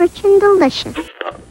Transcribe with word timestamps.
rich 0.00 0.24
and 0.24 0.40
delicious. 0.40 0.96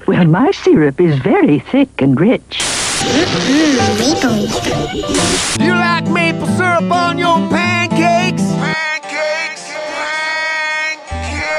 Well, 0.07 0.25
my 0.25 0.49
syrup 0.49 0.99
is 0.99 1.19
very 1.19 1.59
thick 1.59 2.01
and 2.01 2.19
rich. 2.19 2.59
Maple 3.03 4.31
Leaf. 4.31 5.57
You 5.59 5.73
like 5.73 6.09
maple 6.09 6.47
syrup 6.57 6.91
on 6.91 7.19
your 7.19 7.37
pancakes? 7.49 8.41
Pancakes, 8.41 9.71
pancakes? 9.93 11.53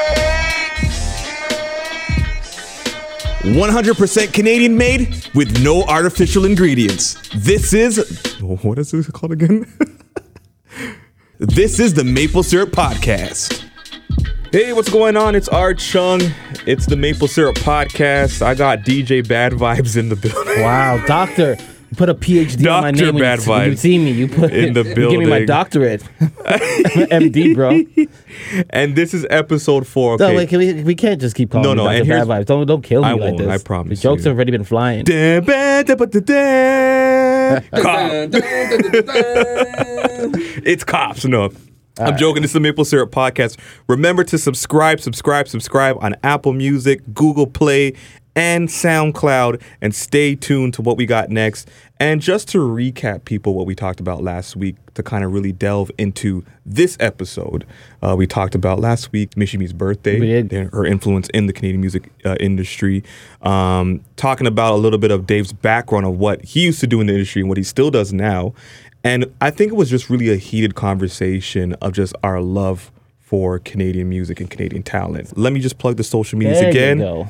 100% 3.45 4.35
Canadian 4.35 4.77
made 4.77 5.29
with 5.33 5.63
no 5.63 5.85
artificial 5.85 6.45
ingredients. 6.45 7.17
This 7.37 7.73
is 7.73 7.99
what 8.41 8.81
is 8.81 8.91
this 8.91 9.09
called 9.11 9.31
again? 9.31 9.65
this 11.39 11.79
is 11.79 11.95
the 11.95 12.03
Maple 12.03 12.43
Syrup 12.43 12.71
Podcast. 12.71 13.70
Hey, 14.53 14.73
what's 14.73 14.91
going 14.91 15.17
on? 15.17 15.37
It's 15.37 15.49
R 15.49 15.75
Chung. 15.75 16.21
It's 16.67 16.87
the 16.87 16.97
Maple 16.97 17.29
Syrup 17.29 17.55
Podcast. 17.57 18.43
I 18.43 18.55
got 18.55 18.81
DJ 18.81 19.27
Bad 19.27 19.53
Vibes 19.53 19.97
in 19.97 20.09
the 20.09 20.17
building. 20.17 20.61
Wow, 20.63 21.01
doctor. 21.07 21.57
You 21.91 21.97
put 21.97 22.09
a 22.09 22.15
PhD 22.15 22.69
on 22.73 22.83
my 22.83 22.91
Dr. 22.91 23.05
name 23.05 23.15
when 23.15 23.23
Bad 23.23 23.41
you, 23.45 23.51
when 23.51 23.67
you 23.67 23.73
Vibes 23.75 23.79
see 23.79 23.99
me. 23.99 24.11
You 24.11 24.27
put 24.29 24.53
in 24.53 24.73
the 24.75 24.83
you 24.89 24.95
give 25.11 25.21
me 25.21 25.27
my 25.27 25.45
doctorate, 25.45 26.03
MD, 26.21 27.55
bro. 27.55 27.83
And 28.71 28.97
this 28.97 29.15
is 29.15 29.25
episode 29.31 29.87
four. 29.87 30.17
No, 30.19 30.35
wait, 30.35 30.49
can 30.49 30.59
we, 30.59 30.83
we 30.83 30.95
can't 30.97 31.21
just 31.21 31.37
keep 31.37 31.53
calling 31.53 31.65
No, 31.77 31.85
me 31.85 31.99
no, 32.01 32.05
Dr. 32.05 32.09
Bad 32.09 32.27
Vibes. 32.27 32.47
Don't 32.47 32.67
don't 32.67 32.83
kill 32.83 33.03
me 33.03 33.09
I 33.09 33.13
like 33.13 33.21
won't, 33.21 33.39
this. 33.39 33.49
I 33.49 33.59
promise 33.59 33.99
The 34.01 34.03
jokes 34.03 34.25
you. 34.25 34.31
have 34.31 34.37
already 34.37 34.51
been 34.51 34.65
flying. 34.65 35.05
Da- 35.05 35.41
ba- 35.41 35.85
da- 35.87 35.95
ba- 35.95 36.07
da- 36.07 36.21
da. 36.21 37.61
Cop. 37.83 38.31
it's 40.65 40.83
cops. 40.83 41.25
No. 41.25 41.51
I'm 42.01 42.17
joking. 42.17 42.43
This 42.43 42.51
is 42.51 42.55
the 42.55 42.61
Maple 42.61 42.85
Syrup 42.85 43.11
Podcast. 43.11 43.59
Remember 43.87 44.25
to 44.25 44.39
subscribe, 44.39 45.01
subscribe, 45.01 45.49
subscribe 45.49 45.97
on 46.01 46.17
Apple 46.23 46.53
Music, 46.53 47.03
Google 47.13 47.47
Play, 47.47 47.95
and 48.35 48.69
SoundCloud. 48.69 49.61
And 49.83 49.95
stay 49.95 50.35
tuned 50.35 50.75
to 50.75 50.83
what 50.83 50.97
we 50.97 51.05
got 51.05 51.29
next. 51.31 51.69
And 51.99 52.23
just 52.23 52.49
to 52.49 52.59
recap, 52.59 53.27
people, 53.27 53.53
what 53.55 53.67
we 53.67 53.75
talked 53.75 54.01
about 54.01 54.23
last 54.23 54.57
week 54.57 54.77
to 54.95 55.03
kind 55.03 55.23
of 55.25 55.33
really 55.35 55.53
delve 55.53 55.91
into 55.99 56.43
this 56.65 56.97
episode, 56.99 57.67
uh, 58.03 58.15
we 58.17 58.27
talked 58.27 58.55
about 58.55 58.81
last 58.81 59.13
week 59.13 59.37
Michie 59.37 59.59
Mee's 59.59 59.75
birthday, 59.75 60.19
We 60.19 60.27
did. 60.27 60.53
and 60.55 60.73
her 60.73 60.87
influence 60.87 61.29
in 61.35 61.47
the 61.47 61.53
Canadian 61.53 61.83
music 61.83 62.11
uh, 62.25 62.37
industry. 62.41 63.05
Um, 63.43 64.03
talking 64.17 64.47
about 64.47 64.73
a 64.73 64.77
little 64.77 64.99
bit 64.99 65.11
of 65.11 65.27
Dave's 65.27 65.53
background 65.53 66.07
of 66.07 66.17
what 66.19 66.43
he 66.43 66.65
used 66.65 66.81
to 66.81 66.87
do 66.87 67.03
in 67.03 67.09
the 67.09 67.13
industry 67.13 67.43
and 67.43 67.51
what 67.51 67.59
he 67.59 67.65
still 67.65 67.91
does 67.91 68.11
now. 68.15 68.55
And 69.03 69.33
I 69.41 69.51
think 69.51 69.73
it 69.73 69.77
was 69.77 69.89
just 69.89 70.11
really 70.11 70.31
a 70.31 70.37
heated 70.37 70.75
conversation 70.75 71.73
of 71.75 71.93
just 71.93 72.15
our 72.23 72.41
love 72.41 72.93
for 73.19 73.59
Canadian 73.59 74.09
music 74.09 74.41
and 74.41 74.51
Canadian 74.51 74.83
talent. 74.83 75.37
Let 75.39 75.53
me 75.53 75.61
just 75.61 75.79
plug 75.79 75.97
the 75.97 76.05
social 76.05 76.39
medias 76.39 76.61
There 76.61 76.71
again. 76.71 77.29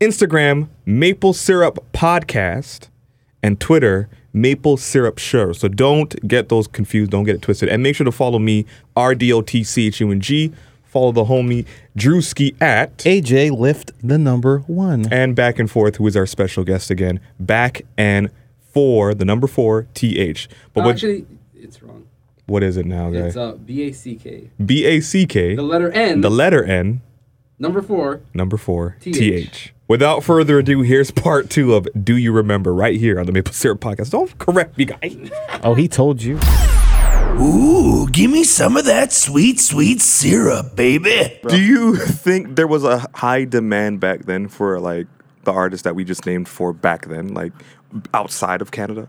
Instagram, 0.00 0.68
Maple 0.84 1.32
Syrup 1.32 1.78
Podcast, 1.92 2.88
and 3.42 3.58
Twitter, 3.58 4.08
Maple 4.32 4.76
Syrup 4.76 5.18
Sure. 5.18 5.54
So 5.54 5.68
don't 5.68 6.26
get 6.26 6.48
those 6.48 6.66
confused. 6.66 7.10
Don't 7.10 7.24
get 7.24 7.36
it 7.36 7.42
twisted. 7.42 7.68
And 7.68 7.82
make 7.82 7.96
sure 7.96 8.04
to 8.04 8.12
follow 8.12 8.38
me, 8.38 8.66
R-D-O-T-C-H-U-N-G. 8.96 10.52
Follow 10.84 11.12
the 11.12 11.24
homie, 11.24 11.64
Drewski 11.96 12.54
at, 12.60 12.98
AJ 12.98 13.58
lift 13.58 13.92
the 14.06 14.18
number 14.18 14.58
one. 14.66 15.10
and 15.10 15.34
back 15.34 15.58
and 15.58 15.70
forth, 15.70 15.96
who 15.96 16.06
is 16.06 16.14
our 16.16 16.26
special 16.26 16.64
guest 16.64 16.90
again. 16.90 17.18
Back 17.40 17.80
and 17.96 18.28
for 18.72 19.14
the 19.14 19.24
number 19.24 19.46
four, 19.46 19.86
T-H. 19.94 20.48
But 20.74 20.80
Oh, 20.82 20.84
what, 20.86 20.92
actually, 20.96 21.26
it's 21.54 21.82
wrong. 21.82 22.06
what 22.46 22.62
is 22.62 22.76
it 22.76 22.86
now, 22.86 23.10
guys? 23.10 23.24
It's 23.26 23.36
guy? 23.36 23.42
uh, 23.42 23.52
B 23.54 23.82
A 23.88 23.92
C 23.92 24.14
K. 24.16 24.50
B-A-C-K. 24.64 25.54
The 25.56 25.62
letter 25.62 25.90
N. 25.92 26.20
The 26.20 26.30
letter 26.30 26.64
N. 26.64 27.00
number 27.58 27.82
four. 27.82 28.20
Number 28.34 28.56
four, 28.56 28.96
TH. 29.00 29.14
TH. 29.16 29.74
Without 29.88 30.24
further 30.24 30.58
ado, 30.60 30.80
here's 30.80 31.10
part 31.10 31.50
two 31.50 31.74
of 31.74 31.86
Do 32.02 32.16
You 32.16 32.32
Remember 32.32 32.72
right 32.72 32.98
here 32.98 33.20
on 33.20 33.26
the 33.26 33.32
Maple 33.32 33.52
Syrup 33.52 33.80
Podcast. 33.80 34.10
Don't 34.10 34.36
correct 34.38 34.78
me, 34.78 34.86
guys. 34.86 35.30
Oh, 35.64 35.74
he 35.74 35.86
told 35.86 36.22
you. 36.22 36.38
Ooh, 37.40 38.08
give 38.10 38.30
me 38.30 38.44
some 38.44 38.76
of 38.76 38.84
that 38.86 39.12
sweet, 39.12 39.58
sweet 39.60 40.00
syrup, 40.00 40.76
baby. 40.76 41.38
Do 41.48 41.60
you 41.60 41.96
think 41.96 42.56
there 42.56 42.66
was 42.66 42.84
a 42.84 43.06
high 43.14 43.44
demand 43.44 44.00
back 44.00 44.24
then 44.26 44.48
for 44.48 44.78
like 44.80 45.06
the 45.44 45.52
artists 45.52 45.82
that 45.84 45.94
we 45.94 46.04
just 46.04 46.24
named 46.26 46.46
for 46.48 46.72
back 46.72 47.06
then, 47.06 47.28
like 47.34 47.52
outside 48.14 48.62
of 48.62 48.70
Canada? 48.70 49.08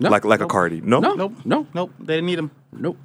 No, 0.00 0.10
like 0.10 0.24
like 0.24 0.40
no. 0.40 0.46
a 0.46 0.48
Cardi? 0.48 0.80
No? 0.80 1.00
No, 1.00 1.14
Nope. 1.14 1.32
no, 1.44 1.66
Nope. 1.74 1.92
They 1.98 2.14
didn't 2.16 2.26
need 2.26 2.38
him. 2.38 2.50
nope. 2.72 2.96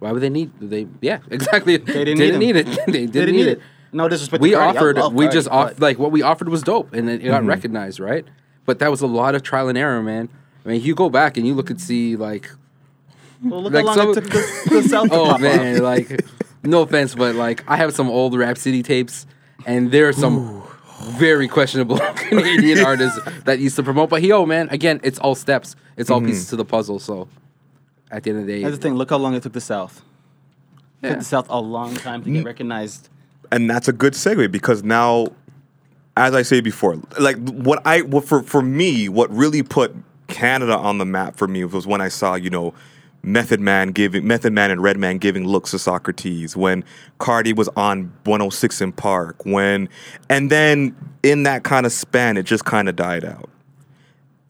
Why 0.00 0.12
would 0.12 0.22
they 0.22 0.28
need? 0.30 0.50
They 0.60 0.86
yeah, 1.00 1.18
exactly. 1.30 1.76
They 1.78 2.04
didn't 2.04 2.18
didn't 2.18 2.40
need 2.40 2.54
need 2.54 2.68
it. 2.68 2.86
they 2.86 3.06
didn't, 3.06 3.34
need 3.36 3.46
it. 3.48 3.60
No 3.92 4.08
disrespect. 4.08 4.40
We 4.42 4.52
Cardi. 4.52 4.76
Offered. 4.78 4.96
We 5.14 5.24
Cardi, 5.24 5.28
just 5.36 5.48
off 5.48 5.80
like 5.80 5.98
what 5.98 6.10
we 6.12 6.22
offered 6.22 6.48
was 6.48 6.62
dope, 6.62 6.92
and 6.92 7.08
it, 7.08 7.14
it 7.14 7.18
Mm-hmm. 7.22 7.30
got 7.30 7.44
recognized, 7.44 8.00
right? 8.00 8.24
But 8.66 8.78
that 8.80 8.90
was 8.90 9.00
a 9.02 9.06
lot 9.06 9.34
of 9.34 9.42
trial 9.42 9.68
and 9.68 9.78
error, 9.78 10.02
man. 10.02 10.28
I 10.64 10.68
mean, 10.70 10.82
you 10.82 10.94
go 10.94 11.08
back 11.08 11.36
and 11.36 11.46
you 11.46 11.54
look 11.54 11.70
and 11.70 11.80
see 11.80 12.14
like 12.16 12.50
Well, 13.42 13.62
look 13.62 13.72
like 13.72 13.86
how 13.86 13.94
long 13.96 13.96
some- 13.96 14.10
it 14.10 14.14
took 14.14 14.24
the, 14.24 14.70
the 14.82 14.88
South 14.88 15.08
Oh 15.12 15.38
man, 15.38 15.82
like 15.82 16.20
no 16.62 16.82
offense, 16.82 17.14
but 17.14 17.34
like 17.34 17.64
I 17.68 17.76
have 17.76 17.94
some 17.94 18.08
old 18.10 18.36
Rap 18.36 18.58
City 18.58 18.82
tapes, 18.82 19.26
and 19.66 19.90
there 19.90 20.06
are 20.08 20.12
some 20.12 20.62
very 21.00 21.48
questionable 21.48 21.98
Canadian 22.16 22.78
artists 22.84 23.18
that 23.44 23.58
used 23.58 23.76
to 23.76 23.82
promote. 23.82 24.10
But 24.10 24.22
yo, 24.22 24.46
man, 24.46 24.68
again, 24.70 25.00
it's 25.02 25.18
all 25.18 25.34
steps. 25.34 25.76
It's 25.96 26.10
all 26.10 26.20
pieces 26.20 26.44
mm-hmm. 26.44 26.50
to 26.50 26.56
the 26.56 26.64
puzzle. 26.64 26.98
So 26.98 27.28
at 28.10 28.22
the 28.22 28.30
end 28.30 28.40
of 28.40 28.46
the 28.46 28.52
day, 28.52 28.62
That's 28.62 28.76
the 28.76 28.82
thing. 28.82 28.94
Look 28.94 29.10
how 29.10 29.18
long 29.18 29.34
it 29.34 29.42
took 29.42 29.52
the 29.52 29.60
South. 29.60 30.02
It 31.02 31.06
Yeah. 31.06 31.10
took 31.10 31.18
the 31.20 31.24
South 31.24 31.46
a 31.48 31.60
long 31.60 31.94
time 31.94 32.22
to 32.24 32.30
get 32.30 32.44
recognized. 32.44 33.08
And 33.50 33.68
that's 33.70 33.88
a 33.88 33.92
good 33.92 34.12
segue 34.12 34.50
because 34.50 34.82
now, 34.82 35.28
as 36.16 36.34
I 36.34 36.42
say 36.42 36.60
before, 36.60 36.96
like 37.18 37.36
what 37.48 37.80
I 37.86 38.02
what 38.02 38.24
for 38.24 38.42
for 38.42 38.60
me, 38.60 39.08
what 39.08 39.30
really 39.34 39.62
put 39.62 39.94
Canada 40.26 40.76
on 40.76 40.98
the 40.98 41.06
map 41.06 41.36
for 41.36 41.48
me 41.48 41.64
was 41.64 41.86
when 41.86 42.00
I 42.00 42.08
saw 42.08 42.34
you 42.34 42.50
know. 42.50 42.74
Method 43.28 43.60
Man 43.60 43.92
giving 43.92 44.26
Method 44.26 44.52
Man 44.52 44.70
and 44.70 44.82
Redman 44.82 45.18
giving 45.18 45.46
looks 45.46 45.70
to 45.72 45.76
Saukrates 45.76 46.56
when 46.56 46.84
Cardi 47.18 47.52
was 47.52 47.68
on 47.76 48.12
106 48.24 48.80
in 48.80 48.92
Park 48.92 49.44
when 49.44 49.88
and 50.28 50.50
then 50.50 50.96
in 51.22 51.42
that 51.42 51.62
kind 51.62 51.86
of 51.86 51.92
span 51.92 52.36
it 52.36 52.44
just 52.44 52.64
kind 52.64 52.88
of 52.88 52.96
died 52.96 53.24
out. 53.24 53.48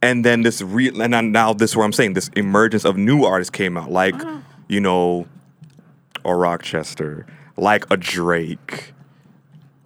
And 0.01 0.25
then 0.25 0.43
this 0.43 0.63
re 0.63 0.89
and 0.89 1.33
now 1.33 1.53
this 1.53 1.71
is 1.73 1.77
where 1.77 1.85
I'm 1.85 1.93
saying 1.93 2.15
this 2.15 2.29
emergence 2.37 2.85
of 2.85 2.97
new 2.97 3.25
artists 3.25 3.51
came 3.51 3.77
out 3.77 3.91
like 3.91 4.15
uh-huh. 4.15 4.39
you 4.69 4.81
know 4.81 5.27
a 6.25 6.35
Rochester 6.35 7.27
like 7.57 7.85
a 7.91 7.97
Drake 7.97 8.93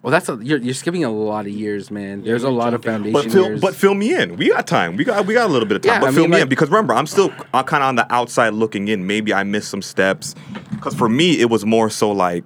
well, 0.02 0.10
that's 0.10 0.28
a, 0.28 0.38
you're, 0.42 0.58
you're 0.58 0.74
skipping 0.74 1.04
a 1.04 1.10
lot 1.10 1.46
of 1.46 1.52
years, 1.52 1.90
man. 1.90 2.22
There's 2.22 2.42
a 2.42 2.50
lot 2.50 2.74
of 2.74 2.82
foundation 2.82 3.12
But 3.12 3.30
fill, 3.30 3.44
years. 3.46 3.60
but 3.60 3.74
fill 3.74 3.94
me 3.94 4.14
in. 4.14 4.36
We 4.36 4.48
got 4.48 4.66
time. 4.66 4.96
We 4.96 5.04
got 5.04 5.26
we 5.26 5.34
got 5.34 5.48
a 5.48 5.52
little 5.52 5.68
bit 5.68 5.76
of 5.76 5.82
time. 5.82 5.94
Yeah, 5.94 6.00
but 6.00 6.08
I 6.08 6.12
fill 6.12 6.24
mean, 6.24 6.32
me 6.32 6.40
in 6.40 6.48
because 6.48 6.68
remember, 6.70 6.92
I'm 6.92 7.06
still 7.06 7.30
I'm 7.30 7.46
uh, 7.54 7.62
kind 7.62 7.84
of 7.84 7.88
on 7.88 7.94
the 7.94 8.12
outside 8.12 8.52
looking 8.54 8.88
in. 8.88 9.06
Maybe 9.06 9.32
I 9.32 9.44
missed 9.44 9.70
some 9.70 9.82
steps. 9.82 10.34
Because 10.70 10.94
for 10.94 11.08
me, 11.08 11.40
it 11.40 11.50
was 11.50 11.64
more 11.64 11.88
so 11.88 12.10
like 12.10 12.42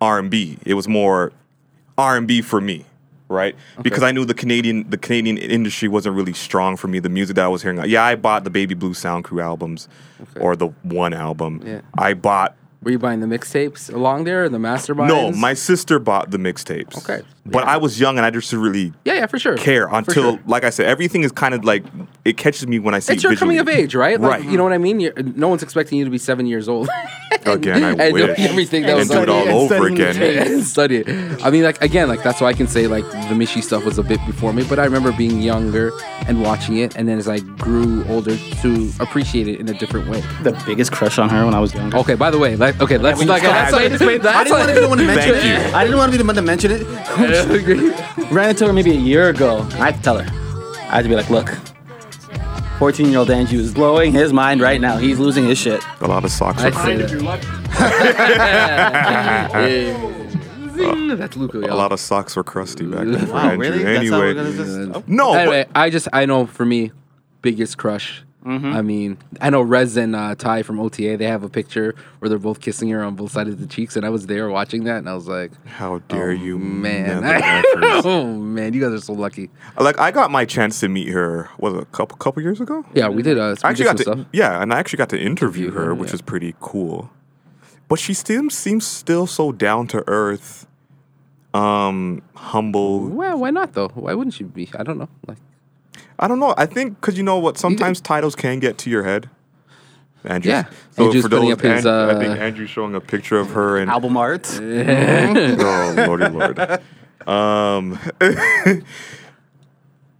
R 0.00 0.18
and 0.18 0.30
B. 0.30 0.58
It 0.64 0.72
was 0.74 0.88
more 0.88 1.32
R 1.98 2.16
and 2.16 2.26
B 2.26 2.40
for 2.40 2.60
me, 2.62 2.86
right? 3.28 3.54
Because 3.82 4.02
I 4.02 4.12
knew 4.12 4.24
the 4.24 4.32
Canadian 4.32 4.88
the 4.88 4.96
Canadian 4.96 5.36
industry 5.36 5.88
wasn't 5.88 6.16
really 6.16 6.32
strong 6.32 6.78
for 6.78 6.88
me. 6.88 6.98
The 6.98 7.10
music 7.10 7.36
that 7.36 7.44
I 7.44 7.48
was 7.48 7.60
hearing, 7.60 7.82
yeah, 7.86 8.04
I 8.04 8.14
bought 8.14 8.44
the 8.44 8.50
Baby 8.50 8.74
Blue 8.74 8.94
Sound 8.94 9.24
Crew 9.24 9.42
albums, 9.42 9.86
or 10.40 10.56
the 10.56 10.68
one 10.82 11.12
album. 11.12 11.62
Yeah. 11.62 11.82
I 11.98 12.14
bought. 12.14 12.56
Were 12.80 12.92
you 12.92 12.98
buying 12.98 13.18
the 13.18 13.26
mixtapes 13.26 13.92
along 13.92 14.22
there, 14.24 14.44
or 14.44 14.48
the 14.48 14.58
masterminds? 14.58 15.08
No, 15.08 15.32
my 15.32 15.54
sister 15.54 15.98
bought 15.98 16.30
the 16.30 16.38
mixtapes. 16.38 16.96
Okay. 16.98 17.26
But 17.44 17.64
I 17.64 17.76
was 17.76 17.98
young 17.98 18.18
and 18.18 18.26
I 18.26 18.30
just 18.30 18.52
really 18.52 18.92
yeah, 19.04 19.14
yeah, 19.14 19.26
for 19.26 19.38
sure. 19.38 19.56
care 19.56 19.88
until, 19.88 20.36
sure. 20.36 20.40
like 20.46 20.62
I 20.64 20.70
said, 20.70 20.86
everything 20.86 21.22
is 21.24 21.32
kind 21.32 21.54
of 21.54 21.64
like 21.64 21.84
it 22.24 22.36
catches 22.36 22.66
me 22.68 22.78
when 22.78 22.94
I 22.94 23.00
see. 23.00 23.14
it's 23.14 23.22
your 23.24 23.34
coming 23.34 23.58
of 23.58 23.68
age, 23.68 23.94
right? 23.94 24.20
Like, 24.20 24.30
right. 24.30 24.44
You 24.44 24.56
know 24.56 24.64
what 24.64 24.72
I 24.72 24.78
mean? 24.78 25.00
You're, 25.00 25.14
no 25.14 25.48
one's 25.48 25.62
expecting 25.62 25.98
you 25.98 26.04
to 26.04 26.10
be 26.10 26.18
seven 26.18 26.46
years 26.46 26.68
old. 26.68 26.88
Again, 27.46 27.82
I 27.84 27.90
and 28.04 28.12
wish. 28.12 28.38
everything 28.38 28.82
that 28.82 28.90
and 28.90 28.98
was 28.98 29.08
do 29.08 29.22
it 29.22 29.28
on- 29.28 29.48
all 29.48 29.62
and 29.72 29.72
over 29.72 29.86
again. 29.86 30.16
and 30.20 30.62
study 30.74 30.96
it. 30.98 31.44
I 31.44 31.50
mean, 31.50 31.62
like 31.62 31.80
again, 31.82 32.08
like 32.08 32.22
that's 32.22 32.40
why 32.40 32.48
I 32.48 32.52
can 32.52 32.66
say 32.66 32.86
like 32.86 33.04
the 33.28 33.34
Michie 33.34 33.62
stuff 33.62 33.84
was 33.84 33.96
a 33.98 34.02
bit 34.02 34.20
before 34.26 34.52
me, 34.52 34.64
but 34.68 34.78
I 34.78 34.84
remember 34.84 35.12
being 35.12 35.40
younger 35.40 35.92
and 36.26 36.42
watching 36.42 36.76
it, 36.78 36.96
and 36.96 37.08
then 37.08 37.16
as 37.18 37.28
I 37.28 37.38
grew 37.38 38.04
older, 38.08 38.36
to 38.36 38.92
appreciate 39.00 39.48
it 39.48 39.60
in 39.60 39.68
a 39.68 39.74
different 39.74 40.08
way. 40.08 40.20
The 40.42 40.52
biggest 40.66 40.92
crush 40.92 41.18
on 41.18 41.28
her 41.30 41.44
when 41.44 41.54
I 41.54 41.60
was 41.60 41.72
younger. 41.74 41.96
Okay, 41.98 42.14
by 42.16 42.30
the 42.30 42.38
way, 42.38 42.56
like 42.56 42.80
okay, 42.80 42.98
let's 42.98 43.18
we 43.20 43.26
like 43.26 43.42
just 43.42 43.52
that's 43.52 43.70
gotta 43.70 43.82
like, 43.84 43.92
say 43.92 43.98
this, 43.98 44.06
wait, 44.06 44.26
I 44.26 44.44
didn't 44.44 44.58
want 44.58 44.68
to 44.68 44.74
be 44.74 44.80
the 44.80 44.88
one 44.88 44.98
to 44.98 45.04
mention 45.04 45.34
Thank 45.34 45.44
it. 45.44 45.68
you. 45.70 45.74
I 45.76 45.84
didn't 45.84 45.98
want 45.98 46.12
to 46.12 46.18
be 46.18 46.22
the 46.22 46.26
one 46.26 46.34
to 46.36 46.42
mention 46.42 46.70
it. 46.72 48.30
Ran 48.32 48.50
into 48.50 48.66
her 48.66 48.72
maybe 48.72 48.90
a 48.90 48.94
year 49.00 49.28
ago. 49.30 49.60
I 49.72 49.86
had 49.90 49.96
to 49.96 50.02
tell 50.02 50.18
her. 50.18 50.26
I 50.90 50.96
had 50.96 51.02
to 51.02 51.08
be 51.08 51.14
like, 51.16 51.30
look, 51.30 51.48
14 52.78 53.08
year 53.10 53.18
old 53.18 53.30
Angie 53.30 53.56
is 53.56 53.74
blowing 53.74 54.12
his 54.12 54.32
mind 54.32 54.60
right 54.60 54.80
now. 54.80 54.96
He's 54.98 55.18
losing 55.18 55.44
his 55.44 55.58
shit. 55.58 55.82
A 56.00 56.06
lot 56.06 56.24
of 56.24 56.30
socks. 56.30 56.62
I'd 56.62 56.74
are 56.74 56.84
say 56.84 56.96
cr- 56.96 57.18
that. 57.24 57.38
Zing, 60.74 61.08
that's 61.16 61.36
Luca. 61.36 61.58
a 61.58 61.74
lot 61.74 61.90
of 61.92 61.98
socks 61.98 62.36
were 62.36 62.44
crusty 62.44 62.86
back 62.86 63.04
then. 63.06 63.26
For 63.26 63.32
Wow, 63.32 63.50
Andrew. 63.50 63.58
really? 63.70 63.82
That's 63.82 64.10
how 64.10 64.18
we're 64.18 64.28
Anyway, 64.30 64.56
gonna 64.56 64.92
just. 64.92 65.08
no, 65.08 65.34
Anyway, 65.34 65.66
I 65.74 65.90
just 65.90 66.06
I 66.12 66.24
know 66.26 66.46
for 66.46 66.64
me, 66.64 66.92
biggest 67.42 67.78
crush 67.78 68.22
I 68.48 68.82
mean, 68.82 69.18
I 69.40 69.50
know 69.50 69.60
Rez 69.60 69.96
and 69.96 70.16
uh, 70.16 70.34
Ty 70.34 70.62
from 70.62 70.80
OTA. 70.80 71.16
They 71.16 71.26
have 71.26 71.42
a 71.42 71.48
picture 71.48 71.94
where 72.18 72.28
they're 72.28 72.38
both 72.38 72.60
kissing 72.60 72.88
her 72.90 73.02
on 73.02 73.14
both 73.14 73.32
sides 73.32 73.50
of 73.50 73.60
the 73.60 73.66
cheeks, 73.66 73.96
and 73.96 74.06
I 74.06 74.08
was 74.10 74.26
there 74.26 74.48
watching 74.48 74.84
that, 74.84 74.98
and 74.98 75.08
I 75.08 75.14
was 75.14 75.28
like, 75.28 75.50
How 75.66 75.98
dare 76.08 76.32
you, 76.32 76.58
man, 76.58 77.22
oh 78.04 78.24
man, 78.24 78.72
you 78.72 78.80
guys 78.80 78.92
are 78.92 79.00
so 79.00 79.12
lucky. 79.12 79.50
like 79.78 79.98
I 79.98 80.10
got 80.10 80.30
my 80.30 80.44
chance 80.44 80.80
to 80.80 80.88
meet 80.88 81.08
her. 81.08 81.50
Was 81.58 81.74
it 81.74 81.82
a 81.82 81.86
couple 81.86 82.16
couple 82.16 82.42
years 82.42 82.60
ago? 82.60 82.84
Yeah, 82.94 83.08
we 83.08 83.22
did. 83.22 83.38
Uh, 83.38 83.54
I 83.62 83.70
actually 83.70 83.84
got 83.84 83.96
to 83.98 84.02
stuff. 84.02 84.20
yeah, 84.32 84.62
and 84.62 84.72
I 84.72 84.78
actually 84.78 84.98
got 84.98 85.10
to 85.10 85.20
interview 85.20 85.70
her, 85.72 85.94
which 85.94 86.10
yeah. 86.10 86.14
is 86.14 86.22
pretty 86.22 86.54
cool. 86.60 87.10
But 87.88 87.98
she 87.98 88.14
still 88.14 88.50
seems 88.50 88.86
still 88.86 89.26
so 89.26 89.50
down 89.52 89.86
to 89.88 90.04
earth, 90.06 90.66
um, 91.54 92.22
humble. 92.34 93.08
Well, 93.08 93.38
why 93.38 93.50
not 93.50 93.74
though? 93.74 93.88
Why 93.88 94.14
wouldn't 94.14 94.34
she 94.34 94.44
be? 94.44 94.68
I 94.78 94.82
don't 94.82 94.98
know. 94.98 95.08
Like, 95.26 95.38
I 96.18 96.26
don't 96.28 96.40
know. 96.40 96.54
I 96.56 96.66
think 96.66 97.00
because 97.00 97.16
you 97.16 97.22
know 97.22 97.38
what, 97.38 97.58
sometimes 97.58 98.00
titles 98.00 98.34
can 98.34 98.58
get 98.58 98.78
to 98.78 98.90
your 98.90 99.04
head. 99.04 99.30
Andrew. 100.24 100.50
Yeah. 100.50 100.64
Andrew's 100.96 101.28
putting 101.28 101.52
up 101.52 101.60
his, 101.60 101.86
I 101.86 102.14
think 102.18 102.38
uh, 102.38 102.42
Andrew's 102.42 102.70
showing 102.70 102.94
a 102.96 103.00
picture 103.00 103.38
of 103.38 103.50
her 103.50 103.78
and 103.78 103.88
Album 103.90 104.16
art. 104.16 104.46
oh 104.60 105.94
lordy 105.96 106.28
lord. 106.28 106.58
Um, 107.26 107.98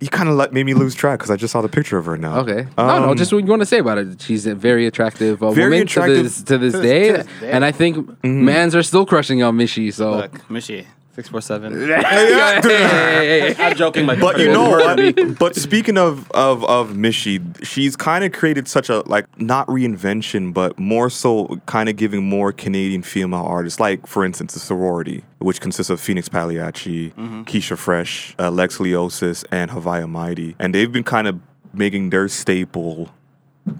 you 0.00 0.08
kind 0.10 0.28
of 0.28 0.36
let 0.36 0.52
made 0.52 0.64
me 0.64 0.74
lose 0.74 0.94
track 0.94 1.18
because 1.18 1.30
I 1.30 1.36
just 1.36 1.50
saw 1.52 1.60
the 1.60 1.68
picture 1.68 1.98
of 1.98 2.06
her 2.06 2.16
now. 2.16 2.38
okay, 2.40 2.68
no, 2.78 2.86
no, 3.00 3.10
Um, 3.10 3.16
just 3.16 3.32
what 3.32 3.38
you 3.42 3.46
want 3.50 3.62
to 3.62 3.66
say 3.66 3.78
about 3.78 3.98
it. 3.98 4.20
She's 4.22 4.46
a 4.46 4.54
very 4.54 4.86
attractive 4.86 5.42
uh, 5.42 5.50
Very 5.50 5.70
woman 5.70 5.82
attractive- 5.82 6.16
to 6.18 6.22
this 6.22 6.42
to 6.42 6.58
this, 6.58 6.72
to 6.74 6.78
this- 6.78 6.88
day, 6.90 7.06
to 7.08 7.12
this 7.24 7.26
day. 7.40 7.50
and 7.50 7.64
I 7.64 7.72
think 7.72 8.22
mans 8.24 8.76
are 8.76 8.84
still 8.84 9.04
crushing 9.04 9.42
on 9.42 9.56
Michie. 9.56 9.90
So. 9.90 10.12
Look, 10.12 10.48
Michie, 10.48 10.86
six 11.18 11.28
four 11.28 11.40
seven. 11.40 11.72
Hey, 11.88 12.02
hey, 12.32 12.60
hey, 12.62 13.54
hey. 13.54 13.64
I'm 13.64 13.74
joking, 13.74 14.06
my 14.06 14.14
But 14.14 14.38
you 14.38 14.52
know 14.52 14.70
Murder 14.70 15.10
what? 15.10 15.38
But 15.38 15.56
speaking 15.56 15.98
of 15.98 16.30
of 16.30 16.64
of 16.64 16.96
Michie, 16.96 17.40
she's 17.64 17.96
kind 17.96 18.22
of 18.22 18.30
created 18.30 18.68
such 18.68 18.88
a 18.88 19.00
like 19.00 19.26
not 19.40 19.66
reinvention, 19.66 20.54
but 20.54 20.78
more 20.78 21.10
so 21.10 21.60
kind 21.66 21.88
of 21.88 21.96
giving 21.96 22.22
more 22.22 22.52
Canadian 22.52 23.02
female 23.02 23.44
artists, 23.44 23.80
like 23.80 24.06
for 24.06 24.24
instance, 24.24 24.54
the 24.54 24.60
sorority, 24.60 25.24
which 25.38 25.60
consists 25.60 25.90
of 25.90 26.00
Phoenix 26.00 26.28
Pagliacci, 26.28 27.10
Keysha 27.46 27.76
Freshh, 27.76 28.36
uh, 28.38 28.50
Lex 28.50 28.78
Leosis, 28.78 29.44
and 29.50 29.72
Haviah 29.72 30.08
Mighty, 30.08 30.54
and 30.60 30.72
they've 30.72 30.92
been 30.92 31.04
kind 31.04 31.26
of 31.26 31.40
making 31.72 32.10
their 32.10 32.28
staple 32.28 33.10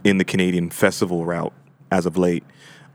in 0.02 0.18
the 0.18 0.24
Canadian 0.24 0.70
festival 0.70 1.24
route 1.24 1.52
as 1.92 2.04
of 2.04 2.16
late. 2.16 2.42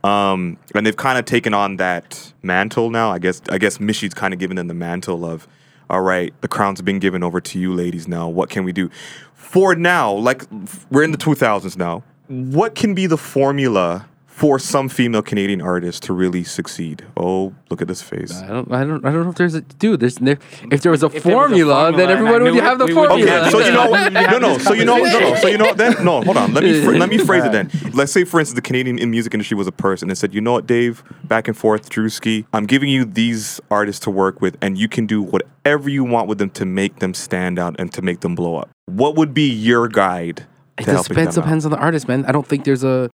Um, 0.03 0.57
and 0.75 0.85
they've 0.85 0.97
kind 0.97 1.17
of 1.17 1.25
taken 1.25 1.53
on 1.53 1.77
that 1.77 2.33
mantle 2.41 2.89
now. 2.89 3.11
I 3.11 3.19
guess 3.19 3.41
I 3.49 3.57
guess 3.57 3.79
Michie's 3.79 4.13
kind 4.13 4.33
of 4.33 4.39
given 4.39 4.57
them 4.57 4.67
the 4.67 4.73
mantle 4.73 5.25
of, 5.25 5.47
all 5.89 6.01
right, 6.01 6.33
the 6.41 6.47
crown's 6.47 6.81
been 6.81 6.99
given 6.99 7.23
over 7.23 7.39
to 7.39 7.59
you, 7.59 7.73
ladies. 7.73 8.07
Now, 8.07 8.27
what 8.27 8.49
can 8.49 8.63
we 8.63 8.73
do? 8.73 8.89
For 9.33 9.75
now, 9.75 10.11
like 10.11 10.45
we're 10.91 11.03
in 11.03 11.11
the 11.11 11.17
2000s 11.17 11.77
now. 11.77 12.03
What 12.27 12.75
can 12.75 12.93
be 12.93 13.05
the 13.05 13.17
formula 13.17 14.07
for 14.43 14.59
some 14.59 14.89
female 14.89 15.21
Canadian 15.21 15.61
artists 15.61 16.01
to 16.01 16.11
really 16.11 16.43
succeed? 16.43 17.05
Oh, 17.15 17.55
look 17.69 17.81
at 17.81 17.87
this 17.87 18.01
face. 18.01 18.41
I 18.41 18.47
don't, 18.47 18.73
I 18.73 18.83
don't, 18.83 19.05
I 19.05 19.11
don't 19.13 19.23
know 19.23 19.29
if 19.29 19.37
there's 19.37 19.55
a 19.55 19.61
dude. 19.61 20.01
There's 20.01 20.19
ne- 20.19 20.35
if 20.69 20.81
there 20.81 20.91
was 20.91 21.01
a, 21.01 21.07
there 21.07 21.13
was 21.13 21.25
a 21.25 21.31
formula, 21.31 21.73
formula 21.73 21.97
then 21.97 22.09
everyone 22.09 22.43
would 22.43 22.53
knew 22.55 22.59
have 22.59 22.75
it, 22.75 22.79
the 22.79 22.85
we 22.87 22.93
formula. 22.93 23.21
Okay, 23.21 23.51
so 23.51 23.59
you 23.59 23.71
know, 23.71 23.85
no, 24.09 24.39
no. 24.39 24.57
So 24.57 24.73
you 24.73 24.83
know, 24.83 24.97
no, 24.97 25.19
no. 25.19 25.35
So 25.35 25.47
you 25.47 25.57
know, 25.57 25.73
then 25.73 26.03
no. 26.03 26.21
Hold 26.23 26.35
on. 26.35 26.53
Let 26.53 26.65
me 26.65 26.83
fr- 26.83 26.91
let 26.91 27.07
me 27.07 27.17
phrase 27.29 27.45
it 27.45 27.53
then. 27.53 27.71
Let's 27.93 28.11
say, 28.11 28.25
for 28.25 28.41
instance, 28.41 28.57
the 28.57 28.61
Canadian 28.61 28.99
in 28.99 29.09
music 29.09 29.33
industry 29.33 29.55
was 29.55 29.65
a 29.65 29.71
person 29.71 30.09
and 30.09 30.17
said, 30.17 30.33
you 30.33 30.41
know 30.41 30.51
what, 30.51 30.67
Dave, 30.67 31.05
back 31.23 31.47
and 31.47 31.55
forth, 31.55 31.89
Drewski, 31.89 32.45
I'm 32.51 32.65
giving 32.65 32.89
you 32.89 33.05
these 33.05 33.61
artists 33.71 34.03
to 34.03 34.11
work 34.11 34.41
with, 34.41 34.57
and 34.61 34.77
you 34.77 34.89
can 34.89 35.05
do 35.05 35.21
whatever 35.21 35.87
you 35.89 36.03
want 36.03 36.27
with 36.27 36.39
them 36.39 36.49
to 36.49 36.65
make 36.65 36.99
them 36.99 37.13
stand 37.13 37.59
out 37.59 37.77
and 37.79 37.93
to 37.93 38.01
make 38.01 38.19
them 38.19 38.35
blow 38.35 38.57
up. 38.57 38.69
What 38.87 39.15
would 39.15 39.33
be 39.33 39.49
your 39.49 39.87
guide? 39.87 40.47
It 40.77 40.83
to 40.83 40.91
helping 40.91 41.15
depends, 41.15 41.35
them 41.35 41.43
out? 41.43 41.45
depends 41.45 41.65
on 41.65 41.71
the 41.71 41.77
artist, 41.77 42.09
man. 42.09 42.25
I 42.25 42.33
don't 42.33 42.45
think 42.45 42.65
there's 42.65 42.83
a. 42.83 43.09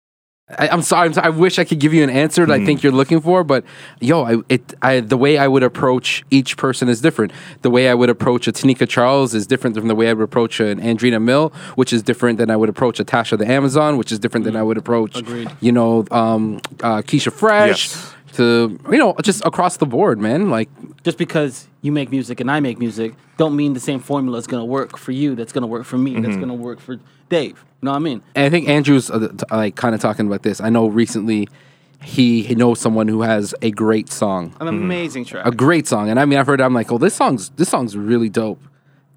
I, 0.47 0.67
I'm 0.67 0.83
sorry. 0.83 1.11
Sorry. 1.11 1.25
I 1.25 1.29
wish 1.29 1.57
I 1.57 1.63
could 1.63 1.79
give 1.79 1.91
you 1.91 2.03
an 2.03 2.09
answer 2.11 2.45
that 2.45 2.53
I 2.53 2.59
Hmm. 2.59 2.65
think 2.65 2.83
you're 2.83 2.91
looking 2.91 3.19
for, 3.19 3.43
but 3.43 3.63
yo, 3.99 4.23
I, 4.23 4.35
it, 4.47 4.75
I, 4.81 4.99
the 4.99 5.17
way 5.17 5.39
I 5.39 5.47
would 5.47 5.63
approach 5.63 6.23
each 6.29 6.55
person 6.55 6.87
is 6.87 7.01
different. 7.01 7.31
The 7.63 7.71
way 7.71 7.89
I 7.89 7.95
would 7.95 8.11
approach 8.11 8.47
a 8.47 8.51
Tanika 8.51 8.87
Charles 8.87 9.33
is 9.33 9.47
different 9.47 9.75
from 9.75 9.87
the 9.87 9.95
way 9.95 10.07
I 10.07 10.13
would 10.13 10.23
approach 10.23 10.59
an 10.59 10.79
Andreena 10.79 11.19
Mill, 11.19 11.51
which 11.75 11.91
is 11.91 12.03
different 12.03 12.37
than 12.37 12.51
I 12.51 12.55
would 12.57 12.69
approach 12.69 12.99
a 12.99 13.05
Tasha 13.05 13.39
the 13.39 13.49
Amazon, 13.49 13.97
which 13.97 14.11
is 14.11 14.19
different 14.19 14.45
than 14.45 14.55
I 14.55 14.61
would 14.61 14.77
approach, 14.77 15.19
you 15.61 15.71
know, 15.71 16.05
um, 16.11 16.57
uh, 16.83 17.01
Keysha 17.01 17.31
Freshh. 17.33 17.89
Yes. 17.95 18.14
To 18.35 18.79
you 18.91 18.97
know, 18.97 19.15
just 19.21 19.45
across 19.45 19.77
the 19.77 19.85
board, 19.85 20.19
man. 20.19 20.49
Like 20.49 20.69
just 21.03 21.17
because 21.17 21.67
you 21.81 21.91
make 21.91 22.09
music 22.11 22.39
and 22.39 22.49
I 22.51 22.59
make 22.59 22.79
music, 22.79 23.13
don't 23.37 23.55
mean 23.55 23.73
the 23.73 23.79
same 23.79 23.99
formula 23.99 24.37
is 24.37 24.47
gonna 24.47 24.65
work 24.65 24.97
for 24.97 25.11
you. 25.11 25.35
That's 25.35 25.51
gonna 25.53 25.67
work 25.67 25.85
for 25.85 25.97
me. 25.97 26.13
Mm-hmm. 26.13 26.21
That's 26.23 26.37
gonna 26.37 26.53
work 26.55 26.79
for 26.79 26.99
Dave. 27.29 27.63
You 27.81 27.85
know 27.87 27.91
what 27.91 27.97
I 27.97 27.99
mean? 27.99 28.21
And 28.35 28.45
I 28.45 28.49
think 28.49 28.67
Andrew's 28.67 29.09
uh, 29.11 29.19
t- 29.29 29.45
like 29.51 29.75
kind 29.75 29.93
of 29.95 30.01
talking 30.01 30.27
about 30.27 30.43
this. 30.43 30.59
I 30.59 30.69
know 30.69 30.87
recently 30.87 31.47
he, 32.03 32.43
he 32.43 32.55
knows 32.55 32.79
someone 32.79 33.07
who 33.07 33.21
has 33.21 33.55
a 33.61 33.71
great 33.71 34.09
song, 34.11 34.53
An 34.59 34.67
amazing 34.67 35.25
track. 35.25 35.45
a 35.45 35.51
great 35.51 35.87
song. 35.87 36.09
And 36.09 36.19
I 36.19 36.25
mean, 36.25 36.37
I've 36.37 36.45
heard. 36.47 36.59
it, 36.59 36.63
I'm 36.63 36.73
like, 36.73 36.91
oh, 36.91 36.97
this 36.97 37.13
song's 37.15 37.49
this 37.51 37.69
song's 37.69 37.95
really 37.95 38.29
dope. 38.29 38.61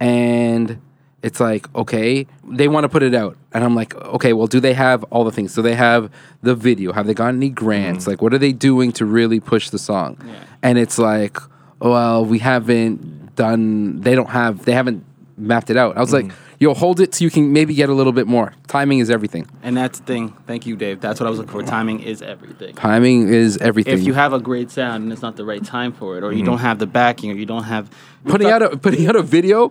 And 0.01 0.81
it's 1.23 1.41
like, 1.41 1.73
okay, 1.75 2.27
they 2.45 2.69
want 2.69 2.85
to 2.85 2.89
put 2.89 3.03
it 3.03 3.15
out, 3.15 3.37
and 3.53 3.65
I'm 3.65 3.75
like, 3.75 3.95
okay, 3.97 4.33
well, 4.33 4.47
do 4.47 4.61
they 4.61 4.75
have 4.75 5.03
all 5.05 5.25
the 5.25 5.33
things? 5.33 5.55
Do 5.55 5.63
they 5.63 5.75
have 5.75 6.11
the 6.43 6.55
video? 6.55 6.93
Have 6.93 7.07
they 7.07 7.15
got 7.15 7.29
any 7.29 7.51
grants? 7.51 8.05
Mm-hmm. 8.05 8.11
Like, 8.11 8.23
what 8.23 8.33
are 8.35 8.39
they 8.39 8.53
doing 8.53 8.93
to 8.93 9.05
really 9.05 9.41
push 9.41 9.71
the 9.71 9.79
song? 9.79 10.17
And 10.63 10.79
it's 10.79 10.99
like, 10.99 11.39
well, 11.81 12.25
we 12.25 12.39
haven't 12.39 13.35
done. 13.35 14.01
They 14.01 14.15
don't 14.15 14.31
have. 14.31 14.65
They 14.65 14.73
haven't 14.73 15.05
mapped 15.37 15.71
it 15.71 15.77
out. 15.77 15.97
I 15.97 16.01
was 16.01 16.13
like, 16.13 16.27
mm-hmm. 16.27 16.48
Yo, 16.59 16.75
hold 16.75 17.01
it 17.01 17.15
so 17.15 17.25
you 17.25 17.31
can 17.31 17.53
maybe 17.53 17.75
get 17.75 17.89
a 17.89 17.93
little 17.93 18.13
bit 18.13 18.27
more. 18.27 18.55
Timing 18.67 18.99
is 18.99 19.11
everything. 19.11 19.49
and 19.63 19.77
that's 19.77 19.99
the 19.99 20.05
thing. 20.05 20.37
Thank 20.47 20.67
you, 20.67 20.77
Dave. 20.77 21.01
That's 21.01 21.21
what 21.21 21.27
I 21.27 21.31
was 21.31 21.39
looking 21.39 21.53
for. 21.53 21.63
Timing 21.63 22.01
is 22.01 22.23
everything. 22.23 22.75
Timing 22.75 23.29
is 23.29 23.57
everything. 23.59 23.95
If 23.95 24.05
you 24.05 24.15
have 24.15 24.33
a 24.33 24.41
great 24.41 24.71
sound 24.71 25.05
and 25.05 25.13
it's 25.13 25.23
not 25.23 25.37
the 25.37 25.45
right 25.45 25.65
time 25.65 25.93
for 25.93 26.17
it, 26.19 26.25
or 26.25 26.33
you 26.33 26.39
mm-hmm. 26.39 26.47
don't 26.47 26.59
have 26.59 26.79
the 26.79 26.87
backing, 26.87 27.31
or 27.31 27.35
you 27.35 27.47
don't 27.47 27.65
have 27.65 27.91
putting 28.25 28.49
out 28.49 28.63
a 28.63 28.77
putting 28.77 29.07
out 29.07 29.17
a 29.17 29.23
video 29.23 29.69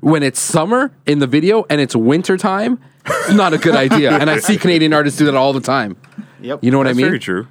when 0.00 0.22
it's 0.22 0.40
summer 0.40 0.92
in 1.06 1.18
the 1.18 1.26
video 1.26 1.64
and 1.68 1.80
it's 1.80 1.96
winter 1.96 2.36
time, 2.36 2.80
it's 3.06 3.32
not 3.32 3.52
a 3.52 3.58
good 3.58 3.74
idea. 3.86 4.12
And 4.12 4.30
I 4.30 4.38
see 4.38 4.56
Canadian 4.56 4.92
artists 4.92 5.18
do 5.18 5.24
that 5.26 5.34
all 5.34 5.52
the 5.52 5.60
time. 5.60 5.96
Yep. 6.40 6.62
You 6.62 6.70
know 6.70 6.78
what 6.78 6.84
That's 6.84 6.98
I 6.98 7.02
mean? 7.02 7.06
very 7.06 7.18
true. 7.18 7.48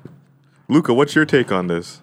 Luca, 0.70 0.94
what's 0.94 1.16
your 1.16 1.26
take 1.26 1.52
on 1.52 1.68
this? 1.68 2.02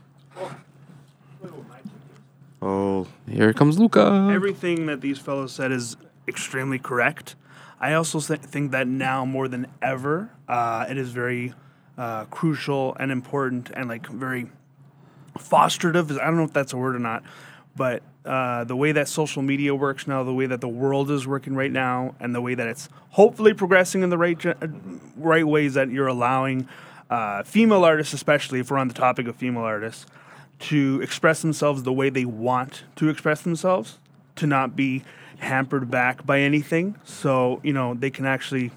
Oh, 2.63 3.07
Here 3.29 3.53
comes 3.53 3.79
Luca. 3.79 4.31
Everything 4.33 4.87
that 4.87 5.03
these 5.03 5.19
fellows 5.19 5.53
said 5.53 5.71
is 5.71 5.99
extremely 6.27 6.79
correct. 6.79 7.37
I 7.81 7.95
also 7.95 8.21
think 8.21 8.71
that 8.71 8.87
now 8.87 9.25
more 9.25 9.49
than 9.49 9.67
ever, 9.83 10.31
uh, 10.49 10.87
it 10.89 10.97
is 10.97 11.11
very 11.11 11.55
uh, 11.99 12.25
crucial 12.27 12.97
and 12.99 13.13
important 13.13 13.71
and 13.71 13.89
like 13.89 14.07
very 14.07 14.51
fosterative. 15.39 16.19
I 16.19 16.25
don't 16.25 16.37
know 16.37 16.45
if 16.45 16.53
that's 16.53 16.73
a 16.73 16.77
word 16.77 16.97
or 16.97 17.01
not, 17.01 17.23
but 17.77 18.03
uh, 18.25 18.65
the 18.65 18.77
way 18.77 18.93
that 18.93 19.09
social 19.09 19.43
media 19.43 19.75
works 19.75 20.07
now, 20.07 20.23
the 20.23 20.33
way 20.33 20.47
that 20.47 20.61
the 20.61 20.69
world 20.69 21.11
is 21.11 21.27
working 21.27 21.55
right 21.55 21.73
now, 21.73 22.15
and 22.21 22.35
the 22.35 22.41
way 22.41 22.55
that 22.55 22.67
it's 22.67 22.89
hopefully 23.11 23.53
progressing 23.53 24.03
in 24.03 24.11
the 24.11 24.19
right 24.19 24.45
uh, 24.47 24.55
right 25.17 25.47
ways 25.47 25.75
that 25.75 25.91
you're 25.91 26.07
allowing 26.07 26.67
uh, 27.11 27.43
female 27.43 27.85
artists, 27.85 28.15
especially 28.15 28.61
if 28.61 28.71
we're 28.71 28.79
on 28.79 28.89
the 28.89 28.95
topic 28.95 29.27
of 29.27 29.37
female 29.37 29.63
artists, 29.63 30.07
to 30.59 31.01
express 31.03 31.43
themselves 31.43 31.83
the 31.83 31.93
way 31.93 32.09
they 32.09 32.25
want 32.25 32.85
to 32.97 33.11
express 33.11 33.43
themselves, 33.43 33.99
to 34.37 34.47
not 34.47 34.75
be 34.75 35.05
hampered 35.45 35.91
back 35.91 36.27
by 36.27 36.41
anything. 36.41 36.97
So 37.05 37.61
you 37.63 37.73
know 37.73 37.95
they 37.95 38.11
can 38.11 38.27
actually 38.27 38.73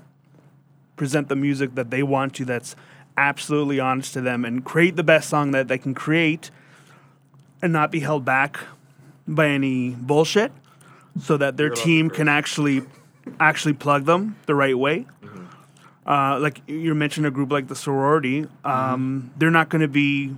present 0.95 1.29
the 1.29 1.36
music 1.36 1.75
that 1.75 1.89
they 1.91 2.03
want 2.03 2.33
to 2.36 2.45
that's 2.45 2.75
absolutely 3.17 3.79
honest 3.79 4.13
to 4.13 4.21
them 4.21 4.45
and 4.45 4.63
create 4.63 4.95
the 4.95 5.03
best 5.03 5.29
song 5.29 5.51
that 5.51 5.67
they 5.67 5.77
can 5.77 5.93
create 5.93 6.51
and 7.62 7.74
not 7.74 7.91
be 7.91 8.00
held 8.00 8.24
back 8.24 8.59
by 9.27 9.47
any 9.47 9.91
bullshit 9.91 10.51
so 11.19 11.38
that 11.38 11.57
their 11.57 11.69
team 11.69 12.09
can 12.09 12.27
actually 12.27 12.81
actually 13.39 13.74
plug 13.74 14.05
them 14.05 14.36
the 14.45 14.55
right 14.55 14.77
way. 14.77 15.05
Uh, 16.05 16.39
like 16.39 16.62
you 16.67 16.95
mentioned 16.95 17.25
a 17.25 17.31
group 17.31 17.51
like 17.51 17.67
the 17.67 17.75
sorority. 17.75 18.47
Um, 18.63 19.31
they're 19.38 19.51
not 19.51 19.67
going 19.69 19.81
to 19.81 19.89
be 19.89 20.33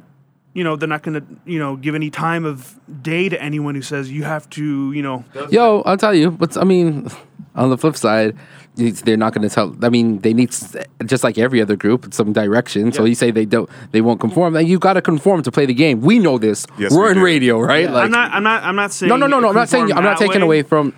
you 0.54 0.64
know 0.64 0.76
they're 0.76 0.90
not 0.90 1.04
going 1.04 1.20
to 1.20 1.26
you 1.46 1.60
know 1.60 1.76
give 1.76 1.96
any 1.96 2.10
time 2.10 2.46
of 2.46 2.80
day 3.02 3.30
to 3.30 3.42
anyone 3.42 3.76
who 3.76 3.82
says 3.82 4.12
you 4.12 4.24
have 4.24 4.50
to 4.50 4.92
you 4.94 5.02
know 5.02 5.24
Yo, 5.50 5.82
I'll 5.82 5.98
tell 5.98 6.14
you. 6.14 6.32
But 6.32 6.58
I 6.58 6.64
mean, 6.64 7.10
on 7.56 7.70
the 7.70 7.78
flip 7.78 7.96
side, 7.96 8.36
they're 8.76 9.18
not 9.18 9.34
going 9.34 9.48
to 9.48 9.54
tell. 9.54 9.76
I 9.84 9.90
mean, 9.90 10.20
they 10.20 10.34
need 10.34 10.56
just 11.06 11.24
like 11.24 11.38
every 11.38 11.62
other 11.62 11.76
group 11.76 12.14
some 12.14 12.34
direction. 12.34 12.92
So 12.92 13.06
you 13.06 13.16
say 13.16 13.32
they 13.32 13.46
don't, 13.46 13.70
they 13.92 14.02
won't 14.02 14.20
conform. 14.20 14.56
And 14.56 14.68
you 14.68 14.80
got 14.80 14.94
to 14.94 15.02
conform 15.02 15.44
to 15.44 15.52
play 15.52 15.66
the 15.66 15.74
game. 15.74 16.02
We 16.02 16.20
know 16.20 16.38
this. 16.38 16.66
Yes, 16.78 16.94
We're 16.94 17.06
we 17.06 17.12
in 17.12 17.18
do. 17.18 17.24
radio, 17.24 17.60
right? 17.60 17.90
Like, 17.90 18.06
i'm 18.06 18.12
not 18.12 18.32
i'm 18.32 18.44
not 18.44 18.64
i'm 18.64 18.76
not 18.76 18.92
saying 18.92 19.10
no, 19.10 19.18
no, 19.18 19.28
no, 19.28 19.40
no. 19.40 19.50
I'm 19.50 19.56
not 19.56 19.70
saying. 19.70 19.92
I'm 19.92 20.04
not 20.04 20.18
taking 20.18 20.42
way, 20.42 20.60
away 20.60 20.64
from. 20.64 20.94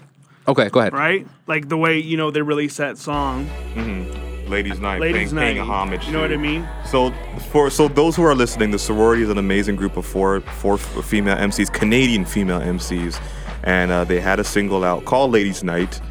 Okay, 0.47 0.69
go 0.69 0.79
ahead. 0.79 0.93
right 0.93 1.27
like 1.47 1.69
the 1.69 1.77
way 1.77 1.99
you 1.99 2.17
know 2.17 2.31
they 2.31 2.41
released 2.41 2.77
that 2.77 2.97
song 2.97 3.45
mm-hmm. 3.75 4.30
Ladies' 4.51 4.79
night, 4.79 4.99
ladies 5.01 5.31
paying, 5.31 5.35
night 5.35 5.53
paying 5.55 5.69
homage. 5.69 6.05
you 6.05 6.13
know 6.13 6.21
what 6.21 6.31
i 6.31 6.37
mean 6.37 6.67
So 6.85 7.11
for 7.51 7.69
so 7.69 7.87
those 7.87 8.15
who 8.15 8.23
are 8.23 8.35
listening, 8.35 8.71
the 8.71 8.79
sorority 8.79 9.23
is 9.23 9.29
an 9.29 9.37
amazing 9.37 9.75
group 9.77 9.97
of 9.97 10.05
four 10.05 10.41
four 10.41 10.77
female 10.77 11.37
MCs, 11.37 11.71
Canadian 11.73 12.25
female 12.25 12.59
MCs, 12.59 13.19
and 13.63 13.91
uh, 13.91 14.03
they 14.03 14.19
had 14.19 14.39
a 14.39 14.43
single 14.43 14.83
out 14.83 15.05
called 15.05 15.31
"Ladies 15.31 15.63
Night." 15.63 16.01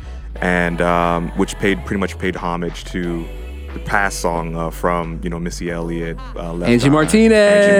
and 0.42 0.80
um, 0.80 1.28
which 1.36 1.54
paid 1.58 1.76
pretty 1.84 2.00
much 2.00 2.16
paid 2.18 2.34
homage 2.34 2.84
to 2.84 3.26
the 3.74 3.80
past 3.80 4.20
song 4.20 4.56
uh, 4.56 4.70
from 4.70 5.20
you 5.22 5.30
know 5.30 5.38
Missy 5.38 5.70
Elliott, 5.70 6.18
uh, 6.36 6.56
Angie 6.62 6.88
Eye, 6.88 6.90
Martinez. 6.90 7.32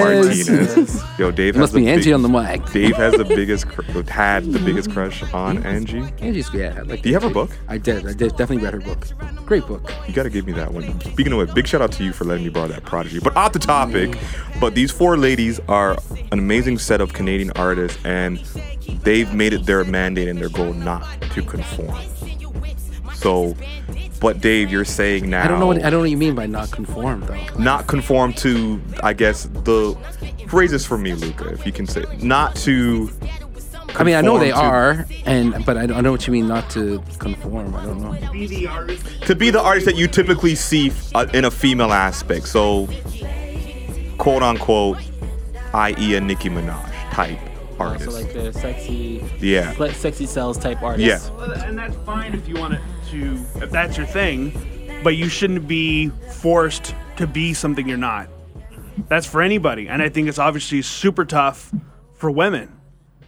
Angie 0.05 0.51
Martinez. 0.53 1.03
Yo, 1.19 1.31
Dave 1.31 1.57
Must 1.57 1.73
has 1.73 1.81
be 1.83 1.89
Angie 1.89 2.05
big- 2.07 2.15
on 2.15 2.23
the 2.23 2.29
mic. 2.29 2.65
Dave 2.73 2.97
has 2.97 3.15
the 3.15 3.25
biggest 3.37 3.69
cr- 3.69 3.83
had 4.11 4.45
the 4.45 4.59
biggest 4.61 4.91
crush 4.93 5.23
on 5.33 5.63
Angie. 5.65 6.05
Angie's 6.21 6.53
yeah. 6.55 6.75
I 6.79 6.83
Like 6.83 7.03
Do 7.03 7.09
you 7.09 7.15
have 7.15 7.23
her 7.25 7.31
book? 7.31 7.51
I 7.69 7.79
did. 7.79 8.07
I 8.07 8.13
did. 8.13 8.31
Definitely 8.37 8.59
read 8.65 8.75
her 8.75 8.81
book. 8.81 9.07
Great 9.47 9.67
book. 9.67 9.91
You 10.07 10.15
gotta 10.15 10.31
give 10.31 10.47
me 10.47 10.53
that 10.53 10.73
one. 10.73 11.01
Speaking 11.01 11.33
of 11.33 11.41
it, 11.49 11.55
big 11.55 11.67
shout 11.67 11.83
out 11.83 11.93
to 11.93 12.05
you 12.05 12.13
for 12.13 12.25
letting 12.25 12.45
me 12.45 12.51
borrow 12.51 12.69
that 12.69 12.85
prodigy. 12.85 13.19
But 13.21 13.37
off 13.37 13.53
the 13.53 13.59
topic, 13.59 14.17
but 14.61 14.75
these 14.75 14.91
four 14.93 15.17
ladies 15.17 15.61
are 15.69 15.97
an 16.33 16.39
amazing 16.39 16.79
set 16.79 17.01
of 17.01 17.13
Canadian 17.13 17.51
artists, 17.57 17.99
and 18.05 18.39
they've 19.03 19.33
made 19.35 19.53
it 19.53 19.67
their 19.67 19.85
mandate 19.85 20.29
and 20.29 20.39
their 20.41 20.49
goal 20.51 20.73
not 20.73 21.05
to 21.33 21.43
conform. 21.43 21.99
So, 23.21 23.55
but 24.21 24.41
Dave, 24.41 24.71
you're 24.71 24.85
saying 24.85 25.29
now 25.31 25.45
I 25.45 25.49
don't 25.49 25.61
know 25.61 25.67
what 25.67 25.79
I 25.79 25.83
don't 25.91 25.93
know 25.93 25.99
what 26.01 26.11
you 26.11 26.17
mean 26.17 26.35
by 26.35 26.47
not 26.47 26.71
conform 26.71 27.21
though. 27.23 27.39
not 27.59 27.87
conform 27.87 28.33
to, 28.35 28.81
I 29.03 29.13
guess 29.13 29.45
the 29.45 29.97
phrases 30.49 30.87
for 30.87 30.97
me, 30.99 31.15
Luca, 31.15 31.49
if 31.53 31.65
you 31.67 31.73
can 31.73 31.87
say, 31.87 32.05
not 32.23 32.55
to. 32.57 33.11
I 33.97 34.05
mean, 34.05 34.15
I 34.15 34.21
know 34.21 34.39
they 34.39 34.51
to- 34.51 34.57
are, 34.57 35.07
and 35.27 35.65
but 35.67 35.77
I 35.77 35.85
don't 35.87 35.97
I 35.97 36.01
know 36.01 36.13
what 36.13 36.27
you 36.27 36.33
mean 36.33 36.47
not 36.49 36.71
to 36.71 37.03
conform. 37.19 37.75
I 37.75 37.85
don't 37.85 38.01
know. 38.01 38.33
Be 38.33 38.47
the 38.47 38.67
artist. 38.69 39.23
to 39.23 39.35
be 39.35 39.51
the 39.51 39.61
artist 39.61 39.87
that 39.87 39.97
you 39.97 40.07
typically 40.07 40.55
see 40.55 40.93
uh, 41.15 41.27
in 41.35 41.45
a 41.45 41.51
female 41.51 41.93
aspect. 41.93 42.47
So, 42.47 42.89
quote 44.19 44.43
unquote, 44.43 44.99
i.e., 45.75 46.15
a 46.15 46.21
Nicki 46.21 46.49
Minaj 46.49 46.91
type 47.13 47.39
artist. 47.81 48.07
Also 48.07 48.23
like 48.23 48.33
the 48.33 48.53
sexy, 48.53 49.25
yeah. 49.41 49.75
like 49.79 49.93
sexy 49.95 50.27
cells 50.27 50.59
type 50.59 50.83
artist. 50.83 51.31
Yeah. 51.39 51.65
And 51.65 51.79
that's 51.79 51.97
fine 52.07 52.35
if 52.35 52.47
you 52.49 52.57
want 52.57 52.75
it 52.75 52.81
to, 53.11 53.45
if 53.57 53.71
that's 53.71 53.97
your 53.97 54.07
thing, 54.07 54.53
but 55.03 55.17
you 55.17 55.29
shouldn't 55.29 55.67
be 55.67 56.09
forced 56.31 56.95
to 57.17 57.27
be 57.27 57.55
something 57.55 57.89
you're 57.89 57.97
not. 57.97 58.29
That's 59.09 59.27
for 59.27 59.41
anybody. 59.43 59.89
And 59.89 60.03
I 60.03 60.09
think 60.09 60.29
it's 60.29 60.39
obviously 60.39 60.83
super 60.83 61.25
tough 61.25 61.73
for 62.15 62.31
women, 62.31 62.77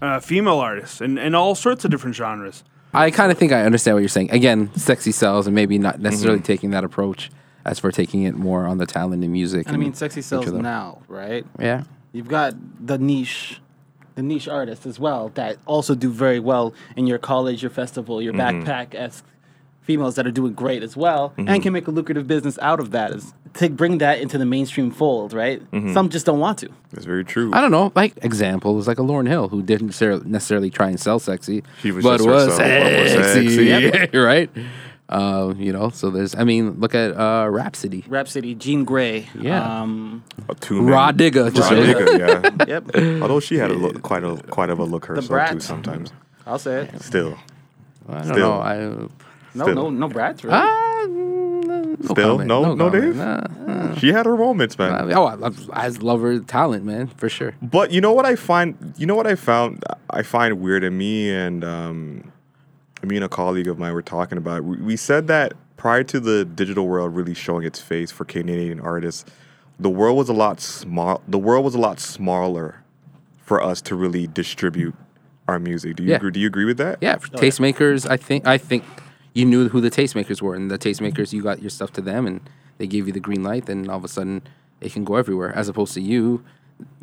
uh, 0.03 0.21
female 0.21 0.59
artists, 0.59 1.01
and, 1.01 1.19
and 1.19 1.35
all 1.35 1.55
sorts 1.55 1.85
of 1.85 1.91
different 1.91 2.15
genres. 2.15 2.63
I 2.95 3.11
kind 3.11 3.33
of 3.33 3.39
think 3.39 3.53
I 3.53 3.63
understand 3.63 3.95
what 3.95 4.01
you're 4.01 4.09
saying. 4.11 4.31
Again, 4.33 4.71
sexy 4.75 5.13
sells, 5.13 5.47
and 5.47 5.55
maybe 5.55 5.79
not 5.79 5.99
necessarily 5.99 6.41
Mm-hmm. 6.41 6.45
taking 6.45 6.71
that 6.73 6.85
approach 6.85 7.31
as 7.65 7.79
for 7.79 7.91
taking 7.91 8.25
it 8.25 8.35
more 8.35 8.67
on 8.67 8.77
the 8.79 8.85
talent 8.85 9.23
and 9.23 9.33
music. 9.33 9.67
And 9.67 9.77
I 9.77 9.79
mean, 9.79 9.95
sexy 9.95 10.21
each 10.21 10.27
sells 10.27 10.53
now, 10.53 11.01
right? 11.09 11.47
Yeah. 11.59 11.85
You've 12.13 12.29
got 12.29 12.55
the 12.87 12.99
niche, 12.99 13.61
the 14.15 14.23
niche 14.23 14.49
artists 14.49 14.87
as 14.87 14.99
well 15.01 15.31
that 15.35 15.57
also 15.67 15.95
do 15.95 16.11
very 16.11 16.41
well 16.41 16.75
in 16.97 17.07
your 17.07 17.19
college, 17.19 17.63
your 17.63 17.71
festival, 17.71 18.21
your 18.23 18.33
Mm-hmm. 18.33 18.63
backpack 18.63 18.95
esque 18.95 19.25
females 19.83 20.15
that 20.15 20.27
are 20.27 20.31
doing 20.31 20.53
great 20.55 20.83
as 20.83 20.97
well 20.97 21.33
and 21.37 21.61
can 21.63 21.73
make 21.73 21.87
a 21.89 21.91
lucrative 21.91 22.27
business 22.27 22.59
out 22.63 22.79
of 22.81 22.93
that. 22.93 23.11
Is 23.11 23.35
to 23.55 23.69
bring 23.69 23.99
that 23.99 24.21
into 24.21 24.39
the 24.39 24.47
mainstream 24.47 24.91
fold, 24.91 25.33
right? 25.33 25.61
Mm-hmm. 25.73 25.93
Some 25.93 26.09
just 26.09 26.25
don't 26.25 26.39
want 26.39 26.59
to. 26.61 26.71
That's 26.93 27.05
very 27.05 27.25
true. 27.25 27.51
I 27.53 27.61
don't 27.61 27.71
know, 27.73 27.93
like 27.95 28.13
example 28.23 28.33
examples 28.73 28.89
like 28.89 28.99
a 28.99 29.03
Lauryn 29.03 29.29
Hill 29.29 29.49
who 29.49 29.63
didn't 29.63 29.87
necessarily, 29.89 30.25
necessarily 30.29 30.71
try 30.71 30.89
and 30.89 30.99
sell 31.01 31.19
sexy, 31.19 31.63
She 31.81 31.91
was 31.93 32.03
but 32.05 32.19
just 32.19 32.29
was 32.29 32.45
herself, 32.47 32.59
but 32.83 33.03
was 33.03 33.13
sexy, 33.13 33.69
sexy. 33.91 34.19
right? 34.19 34.51
Uh, 35.13 35.53
you 35.59 35.73
know, 35.73 35.91
so 35.91 36.09
there's, 36.11 36.35
I 36.35 36.45
mean, 36.45 36.81
look 36.81 36.95
at 36.95 37.13
uh, 37.17 37.47
Rhapsody, 37.51 38.03
Rhapsody, 38.09 38.55
Jean 38.55 38.87
Grae. 38.87 39.27
Yeah. 39.39 39.63
Um, 39.83 40.25
A 40.49 40.55
two 40.55 40.81
Rah 40.83 41.13
Digga, 41.13 41.53
just 41.55 41.71
Rah 41.71 41.77
really- 41.77 41.93
Digga, 41.95 42.67
yeah. 42.67 42.67
yep. 42.97 43.21
Although 43.23 43.41
she 43.41 43.57
had 43.59 43.71
a 43.71 43.75
look, 43.75 44.01
quite 44.01 44.25
a 44.25 44.37
quite 44.51 44.71
of 44.71 44.79
a 44.79 44.85
look 44.85 45.05
herself 45.05 45.51
too. 45.51 45.61
Sometimes, 45.61 46.13
I'll 46.47 46.59
say 46.59 46.85
it. 46.85 47.03
still, 47.03 47.37
I 48.09 48.13
don't 48.23 48.25
Still. 48.25 48.37
know. 48.39 48.61
I 48.63 48.77
No, 49.55 49.65
Still. 49.65 49.75
no, 49.75 49.91
no 49.91 50.09
brats, 50.09 50.43
really. 50.45 50.57
mm, 50.57 51.99
no 51.99 52.15
Still? 52.15 52.31
comment, 52.39 52.49
No- 52.49 52.75
no, 52.75 52.89
comment. 52.91 53.05
Dave? 53.05 53.17
Nah, 53.17 53.95
she 53.97 54.13
had 54.13 54.25
her 54.25 54.37
moments, 54.37 54.79
man. 54.79 55.13
uh, 55.13 55.15
oh, 55.15 55.27
I, 55.75 55.85
I 55.85 55.89
love 55.89 56.23
her 56.23 56.39
talent, 56.41 56.85
man, 56.87 57.09
for 57.09 57.29
sure. 57.29 57.53
But 57.61 57.91
you 57.93 58.01
know 58.01 58.13
what 58.13 58.25
I 58.25 58.35
find? 58.37 58.95
You 58.97 59.05
know 59.07 59.15
what 59.15 59.27
I 59.27 59.35
found? 59.35 59.85
I 60.09 60.23
find 60.23 60.59
weird. 60.61 60.85
And 60.85 60.97
me 60.97 61.31
and 61.31 61.63
um, 61.65 62.32
me 63.05 63.17
and 63.17 63.25
a 63.25 63.29
colleague 63.29 63.69
of 63.69 63.79
mine 63.79 63.93
were 63.93 64.03
talking 64.03 64.39
about. 64.39 64.59
it. 64.59 64.65
We, 64.65 64.77
we 64.79 64.97
said 64.97 65.27
that 65.29 65.55
prior 65.77 66.05
to 66.05 66.21
the 66.21 66.45
digital 66.45 66.87
world 66.87 67.15
really 67.15 67.35
showing 67.35 67.65
its 67.65 67.81
face 67.81 68.11
for 68.11 68.25
Canadian 68.25 68.81
artists, 68.81 69.25
the 69.81 69.91
world 69.91 70.17
was 70.17 70.29
a 70.29 70.33
lot 70.33 70.61
small. 70.61 71.21
The 71.27 71.39
world 71.39 71.65
was 71.65 71.75
a 71.75 71.79
lot 71.81 71.99
smaller 71.99 72.83
for 73.45 73.63
us 73.63 73.83
to 73.83 73.97
really 73.97 74.27
distribute 74.27 74.95
our 75.49 75.59
music. 75.59 75.97
Do 75.97 76.05
you 76.05 76.11
Yeah. 76.11 76.17
agree? 76.17 76.31
Do 76.31 76.41
you 76.41 76.47
agree 76.47 76.65
with 76.65 76.79
that? 76.79 76.99
Yeah, 77.01 77.17
for 77.19 77.29
oh, 77.35 77.39
tastemakers, 77.39 78.09
I 78.09 78.17
think 78.17 78.47
I 78.47 78.59
think 78.59 78.85
you 79.35 79.45
knew 79.45 79.69
who 79.69 79.81
the 79.81 79.91
tastemakers 79.91 80.41
were, 80.41 80.55
and 80.55 80.71
the 80.71 80.79
tastemakers, 80.79 81.33
you 81.33 81.43
got 81.43 81.61
your 81.61 81.71
stuff 81.71 81.93
to 81.95 82.01
them, 82.01 82.27
and 82.27 82.41
they 82.79 82.87
gave 82.87 83.07
you 83.07 83.13
the 83.13 83.21
green 83.21 83.43
light. 83.43 83.67
Then 83.67 83.89
all 83.89 83.97
of 83.97 84.05
a 84.05 84.09
sudden, 84.09 84.43
it 84.81 84.93
can 84.93 85.05
go 85.05 85.17
everywhere. 85.17 85.53
As 85.57 85.69
opposed 85.69 85.95
to 85.95 86.01
you, 86.01 86.45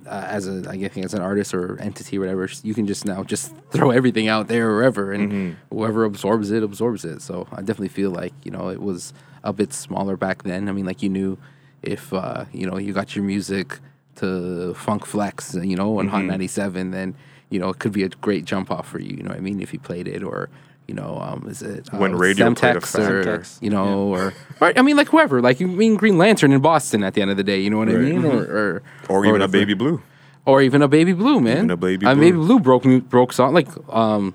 uh, 0.07 0.25
as 0.27 0.47
a 0.47 0.67
I 0.69 0.87
think 0.87 1.05
as 1.05 1.13
an 1.13 1.21
artist 1.21 1.53
or 1.53 1.79
entity, 1.79 2.17
or 2.17 2.21
whatever, 2.21 2.49
you 2.63 2.73
can 2.73 2.87
just 2.87 3.05
now 3.05 3.23
just 3.23 3.53
throw 3.71 3.91
everything 3.91 4.27
out 4.27 4.47
there 4.47 4.69
wherever, 4.69 5.11
and 5.11 5.57
whoever 5.69 6.03
absorbs 6.05 6.51
it 6.51 6.63
absorbs 6.63 7.05
it. 7.05 7.21
So 7.21 7.47
I 7.51 7.57
definitely 7.57 7.89
feel 7.89 8.11
like 8.11 8.33
you 8.43 8.51
know 8.51 8.69
it 8.69 8.81
was 8.81 9.13
a 9.43 9.53
bit 9.53 9.71
smaller 9.73 10.17
back 10.17 10.43
then. 10.43 10.67
I 10.67 10.71
mean, 10.71 10.85
like 10.85 11.01
you 11.03 11.09
knew 11.09 11.37
if 11.83 12.13
uh, 12.13 12.45
you 12.51 12.65
know 12.69 12.77
you 12.77 12.93
got 12.93 13.15
your 13.15 13.23
music 13.25 13.79
to 14.15 14.73
Funk 14.73 15.05
Flex, 15.05 15.55
you 15.55 15.75
know, 15.77 15.99
on 15.99 16.07
Hot 16.09 16.23
97, 16.25 16.91
then 16.91 17.15
you 17.49 17.59
know 17.59 17.69
it 17.69 17.79
could 17.79 17.93
be 17.93 18.03
a 18.03 18.09
great 18.09 18.45
jump 18.45 18.71
off 18.71 18.87
for 18.87 18.99
you. 18.99 19.15
You 19.17 19.23
know 19.23 19.29
what 19.29 19.37
I 19.37 19.41
mean? 19.41 19.61
If 19.61 19.73
you 19.73 19.79
played 19.79 20.07
it, 20.07 20.23
or 20.23 20.49
you 20.89 20.95
know, 20.95 21.11
um, 21.27 21.45
is 21.47 21.61
it 21.61 21.87
uh, 21.93 21.97
When 21.97 22.15
radio 22.15 22.49
Semtex 22.49 22.59
fact. 22.87 22.97
or 22.99 23.39
Semtex, 23.39 23.61
you 23.61 23.69
know, 23.69 24.07
or, 24.15 24.33
or 24.59 24.73
I 24.77 24.81
mean, 24.81 24.97
like 24.97 25.07
whoever, 25.13 25.39
like 25.41 25.59
you 25.61 25.67
mean 25.67 25.95
Green 25.95 26.17
Lantern 26.17 26.51
in 26.51 26.61
Boston 26.61 27.03
at 27.03 27.13
the 27.13 27.21
end 27.21 27.31
of 27.31 27.37
the 27.37 27.43
day. 27.43 27.59
You 27.61 27.69
know 27.69 27.77
what 27.77 27.89
I 27.89 27.93
Right. 27.93 28.05
mean? 28.15 28.25
Or 28.25 28.41
or, 28.59 28.81
Or 29.07 29.25
even 29.25 29.41
a 29.41 29.47
baby 29.47 29.75
blue. 29.75 30.01
or 30.45 30.61
even 30.63 30.81
a 30.81 30.87
Baby 30.87 31.13
Blue, 31.13 31.39
man. 31.39 31.57
Even 31.57 31.71
a 31.71 31.77
Baby 31.77 32.05
Uh, 32.07 32.15
Blue. 32.15 32.21
Baby 32.25 32.37
Blue 32.37 32.59
broke 32.59 32.83
broke 33.09 33.31
song 33.33 33.53
like 33.53 33.67
um. 33.93 34.33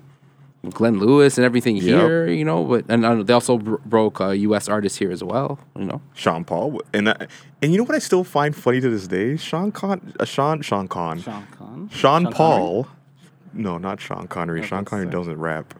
Glenn 0.71 0.99
Lewis 0.99 1.37
and 1.37 1.45
everything 1.45 1.77
here, 1.77 2.27
you 2.27 2.43
know, 2.43 2.65
but 2.65 2.87
and 2.89 3.05
uh, 3.05 3.23
they 3.23 3.35
also 3.35 3.59
bro- 3.59 3.81
broke 3.85 4.19
uh, 4.23 4.31
U.S. 4.49 4.67
artists 4.67 4.97
here 4.97 5.13
as 5.13 5.23
well, 5.23 5.59
you 5.79 5.85
know. 5.85 6.01
Sean 6.15 6.43
Paul, 6.43 6.81
and 6.95 7.07
that, 7.07 7.29
and 7.61 7.71
you 7.71 7.77
know 7.77 7.85
what 7.85 7.95
I 7.95 7.99
still 7.99 8.25
find 8.25 8.57
funny 8.57 8.81
to 8.81 8.89
this 8.89 9.07
day? 9.07 9.37
Sean 9.37 9.73
Con, 9.73 10.15
uh, 10.19 10.25
Sean 10.25 10.63
Sean 10.63 10.89
Con, 10.89 11.21
Sean 11.21 11.47
Conn. 11.59 11.89
Sean, 11.93 12.23
Sean 12.25 12.33
Paul. 12.33 12.87
No, 13.53 13.77
not 13.77 14.01
Sean 14.01 14.27
Connery. 14.27 14.63
Sean 14.65 14.79
that's 14.85 14.89
Connery 14.89 15.05
right. 15.09 15.13
doesn't 15.13 15.39
rap. 15.39 15.75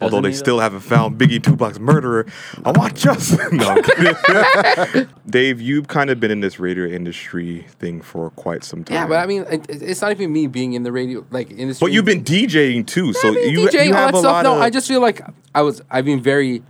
Although 0.00 0.20
they 0.20 0.32
still 0.32 0.58
haven't 0.60 0.80
found 0.80 1.18
Biggie 1.18 1.42
Tupac's 1.42 1.78
murderer. 1.80 2.26
I 2.64 2.70
want 2.72 2.94
justice. 2.96 3.40
no, 3.52 5.06
Dave, 5.28 5.60
you've 5.60 5.88
kind 5.88 6.10
of 6.10 6.20
been 6.20 6.30
in 6.30 6.40
this 6.40 6.58
radio 6.60 6.86
industry 6.86 7.62
thing 7.78 8.00
for 8.02 8.30
quite 8.30 8.62
some 8.62 8.84
time. 8.84 8.94
Yeah, 8.94 9.06
but 9.06 9.18
I 9.18 9.26
mean, 9.26 9.42
it, 9.50 9.68
it- 9.70 9.82
it's 9.82 10.02
not 10.02 10.10
even 10.10 10.32
me 10.32 10.46
being 10.46 10.74
in 10.74 10.82
the 10.82 10.92
radio 10.92 11.24
like 11.30 11.50
industry. 11.50 11.86
But 11.86 11.92
you've 11.92 12.04
been 12.04 12.22
DJing 12.24 12.86
too, 12.86 13.12
so 13.12 13.28
I 13.28 13.30
mean, 13.32 13.50
you, 13.50 13.68
DJing, 13.68 13.86
you 13.86 13.94
all 13.94 14.00
have 14.00 14.12
that 14.12 14.18
a 14.18 14.20
stuff. 14.20 14.32
lot 14.32 14.42
No, 14.44 14.56
of. 14.56 14.60
I 14.62 14.70
just 14.70 14.86
feel 14.88 15.00
like 15.00 15.20
I 15.54 15.62
was. 15.62 15.80
I've 15.90 16.04
been 16.04 16.20
very, 16.22 16.62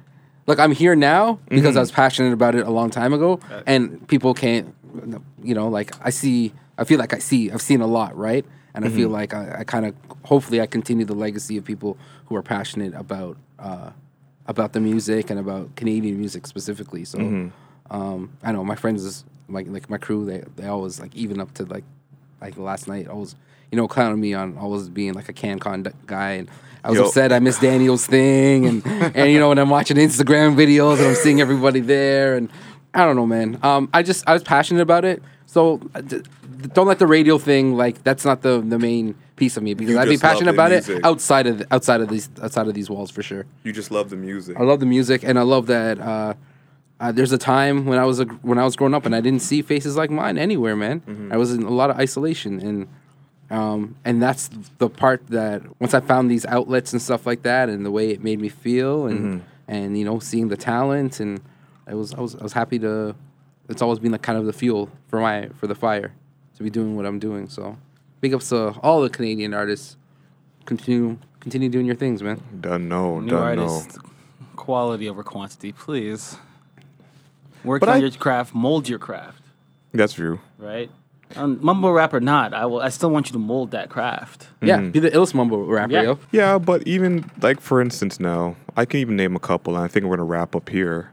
like 0.47 0.59
I'm 0.59 0.73
here 0.73 0.95
now 0.97 1.38
because 1.49 1.71
Mm-hmm. 1.71 1.76
I 1.78 1.80
was 1.80 1.90
passionate 1.90 2.33
about 2.33 2.54
it 2.54 2.66
a 2.66 2.71
long 2.71 2.90
time 2.90 3.12
ago, 3.12 3.40
and 3.66 4.06
people 4.09 4.35
can't, 4.35 4.73
you 5.42 5.54
know, 5.54 5.68
like 5.68 5.92
I 6.00 6.11
see. 6.11 6.52
I 6.78 6.85
feel 6.85 6.99
like 6.99 7.12
I 7.14 7.18
see. 7.18 7.50
I've 7.50 7.62
seen 7.62 7.80
a 7.80 7.87
lot, 7.87 8.16
right? 8.16 8.45
And 8.76 8.85
I 8.85 8.88
Mm-hmm. 8.88 8.97
feel 8.97 9.09
like 9.09 9.35
I, 9.35 9.56
I 9.61 9.64
kind 9.64 9.87
of, 9.87 9.95
hopefully, 10.23 10.61
I 10.61 10.66
continue 10.66 11.04
the 11.06 11.14
legacy 11.14 11.56
of 11.56 11.64
people 11.64 11.97
who 12.26 12.37
are 12.37 12.42
passionate 12.42 12.95
about, 12.95 13.37
uh, 13.59 13.90
about 14.47 14.75
the 14.75 14.80
music 14.80 15.30
and 15.30 15.40
about 15.40 15.75
Canadian 15.76 16.18
music 16.18 16.47
specifically. 16.47 17.04
So, 17.04 17.18
Mm-hmm. 17.18 17.95
um, 17.95 18.30
I 18.45 18.52
know 18.52 18.62
my 18.64 18.76
friends, 18.76 19.02
is, 19.04 19.25
like 19.49 19.66
like 19.68 19.88
my 19.88 19.97
crew, 19.99 20.25
they 20.26 20.42
they 20.56 20.66
always 20.66 21.00
like 21.00 21.14
even 21.14 21.40
up 21.40 21.54
to 21.54 21.64
like 21.64 21.85
like 22.40 22.56
last 22.59 22.87
night, 22.88 23.09
always 23.09 23.35
you 23.73 23.76
know 23.76 23.88
clowning 23.88 24.21
me 24.21 24.35
on 24.35 24.59
always 24.59 24.88
being 24.88 25.14
like 25.14 25.28
a 25.28 25.33
CanCon 25.33 25.85
d- 25.85 25.90
guy, 26.06 26.33
and 26.33 26.49
I 26.85 26.90
was 26.90 26.99
Yo. 26.99 27.06
upset 27.06 27.33
I 27.33 27.38
missed 27.38 27.61
Daniel's 27.61 28.06
thing, 28.06 28.66
and 28.66 28.87
and 29.16 29.30
you 29.33 29.38
know 29.38 29.49
when 29.50 29.59
I'm 29.59 29.71
watching 29.71 29.97
Instagram 29.99 30.54
videos 30.56 30.99
and 30.99 31.06
I'm 31.06 31.14
seeing 31.14 31.40
everybody 31.40 31.80
there, 31.80 32.37
and 32.37 32.50
I 32.96 33.04
don't 33.04 33.14
know, 33.16 33.26
man. 33.26 33.58
Um, 33.62 33.88
I 33.94 34.02
just 34.02 34.28
I 34.28 34.32
was 34.32 34.42
passionate 34.42 34.80
about 34.80 35.04
it, 35.04 35.22
so 35.46 35.80
uh, 35.94 36.00
d- 36.00 36.22
don't 36.72 36.86
let 36.88 36.98
the 36.98 37.06
radio 37.06 37.38
thing 37.38 37.76
like 37.76 38.02
that's 38.02 38.24
not 38.24 38.42
the 38.42 38.60
the 38.60 38.78
main 38.78 39.14
piece 39.36 39.56
of 39.56 39.62
me 39.62 39.74
because 39.74 39.92
You 39.94 39.98
I'd 40.00 40.06
be 40.06 40.12
just 40.12 40.24
love 40.24 40.32
passionate 40.32 40.52
the 40.52 40.56
about 40.56 40.72
it 40.72 41.04
outside 41.04 41.46
of 41.46 41.58
the, 41.58 41.66
outside 41.70 42.00
of 42.00 42.08
these 42.08 42.30
outside 42.42 42.66
of 42.68 42.74
these 42.74 42.88
walls 42.88 43.10
for 43.10 43.22
sure. 43.22 43.44
you 43.64 43.72
just 43.72 43.90
love 43.90 44.08
the 44.10 44.16
music. 44.16 44.56
I 44.58 44.62
love 44.62 44.80
the 44.80 44.86
music, 44.86 45.22
and 45.22 45.38
I 45.38 45.42
love 45.42 45.66
that. 45.66 46.00
Uh, 46.00 46.34
uh, 46.98 47.12
there's 47.12 47.32
a 47.32 47.36
time 47.38 47.84
when 47.84 47.98
I 47.98 48.06
was 48.06 48.20
a, 48.20 48.24
when 48.24 48.58
I 48.58 48.64
was 48.64 48.74
growing 48.74 48.94
up, 48.94 49.04
and 49.04 49.14
I 49.14 49.20
didn't 49.20 49.42
see 49.42 49.60
faces 49.60 49.96
like 49.98 50.10
mine 50.10 50.38
anywhere, 50.38 50.74
man. 50.74 51.00
Mm-hmm. 51.02 51.32
I 51.32 51.36
was 51.36 51.52
in 51.52 51.62
a 51.64 51.70
lot 51.70 51.90
of 51.90 51.98
isolation, 51.98 52.58
and 52.60 52.88
um, 53.50 53.96
and 54.04 54.22
that's 54.22 54.48
the 54.78 54.88
part 54.88 55.26
that 55.28 55.62
once 55.80 55.92
I 55.92 56.00
found 56.00 56.30
these 56.30 56.46
outlets 56.46 56.92
and 56.94 57.02
stuff 57.02 57.26
like 57.26 57.42
that, 57.42 57.68
and 57.68 57.84
the 57.84 57.90
way 57.90 58.10
it 58.10 58.24
made 58.24 58.40
me 58.40 58.48
feel, 58.48 59.06
and 59.06 59.18
Mm-hmm. 59.20 59.44
and 59.68 59.98
you 59.98 60.04
know 60.06 60.18
seeing 60.20 60.48
the 60.48 60.56
talent, 60.56 61.20
and 61.20 61.40
I 61.86 61.94
was 61.94 62.14
I 62.14 62.20
was 62.20 62.34
I 62.36 62.42
was 62.42 62.52
happy 62.52 62.78
to. 62.80 63.14
It's 63.68 63.82
always 63.82 63.98
been 63.98 64.12
like 64.12 64.22
kind 64.22 64.38
of 64.38 64.46
the 64.46 64.52
fuel 64.52 64.88
for 65.08 65.20
my 65.20 65.48
for 65.58 65.66
the 65.66 65.74
fire 65.74 66.12
to 66.56 66.62
be 66.62 66.70
doing 66.70 66.96
what 66.96 67.04
I'm 67.06 67.18
doing. 67.18 67.48
So 67.48 67.76
big 68.20 68.32
ups 68.34 68.48
to 68.50 68.70
all 68.82 69.02
the 69.02 69.10
Canadian 69.10 69.54
artists. 69.54 69.96
Continue 70.64 71.18
continue 71.40 71.68
doing 71.68 71.86
your 71.86 71.96
things, 71.96 72.22
man. 72.22 72.40
Done 72.60 72.88
no, 72.88 73.20
New 73.20 73.30
done 73.30 73.58
artist 73.58 73.98
quality 74.56 75.08
over 75.08 75.22
quantity, 75.22 75.70
please. 75.72 76.36
Work 77.64 77.80
But 77.80 77.88
on 77.88 77.94
I- 77.96 77.98
your 77.98 78.10
craft, 78.10 78.54
mold 78.54 78.88
your 78.88 78.98
craft, 78.98 79.42
That's 79.92 80.12
true. 80.14 80.40
right? 80.58 80.90
Um, 81.34 81.58
mumble 81.60 81.92
rap 81.92 82.14
or 82.14 82.20
not, 82.20 82.54
I 82.54 82.66
will. 82.66 82.80
I 82.80 82.88
still 82.88 83.10
want 83.10 83.26
you 83.28 83.32
to 83.32 83.38
mold 83.40 83.72
that 83.72 83.88
craft. 83.90 84.46
Yeah, 84.62 84.78
be 84.80 85.00
the 85.00 85.10
illest 85.10 85.34
mumble 85.34 85.66
rapper, 85.66 85.92
Yeah. 85.92 86.02
yo. 86.02 86.18
Yeah, 86.30 86.58
but 86.58 86.86
even 86.86 87.28
like 87.42 87.60
for 87.60 87.80
instance, 87.80 88.20
now 88.20 88.54
I 88.76 88.84
can 88.84 89.00
even 89.00 89.16
name 89.16 89.34
a 89.34 89.40
couple, 89.40 89.74
and 89.76 89.84
I 89.84 89.88
think 89.88 90.06
we're 90.06 90.16
gonna 90.16 90.24
wrap 90.28 90.54
up 90.54 90.68
here. 90.68 91.10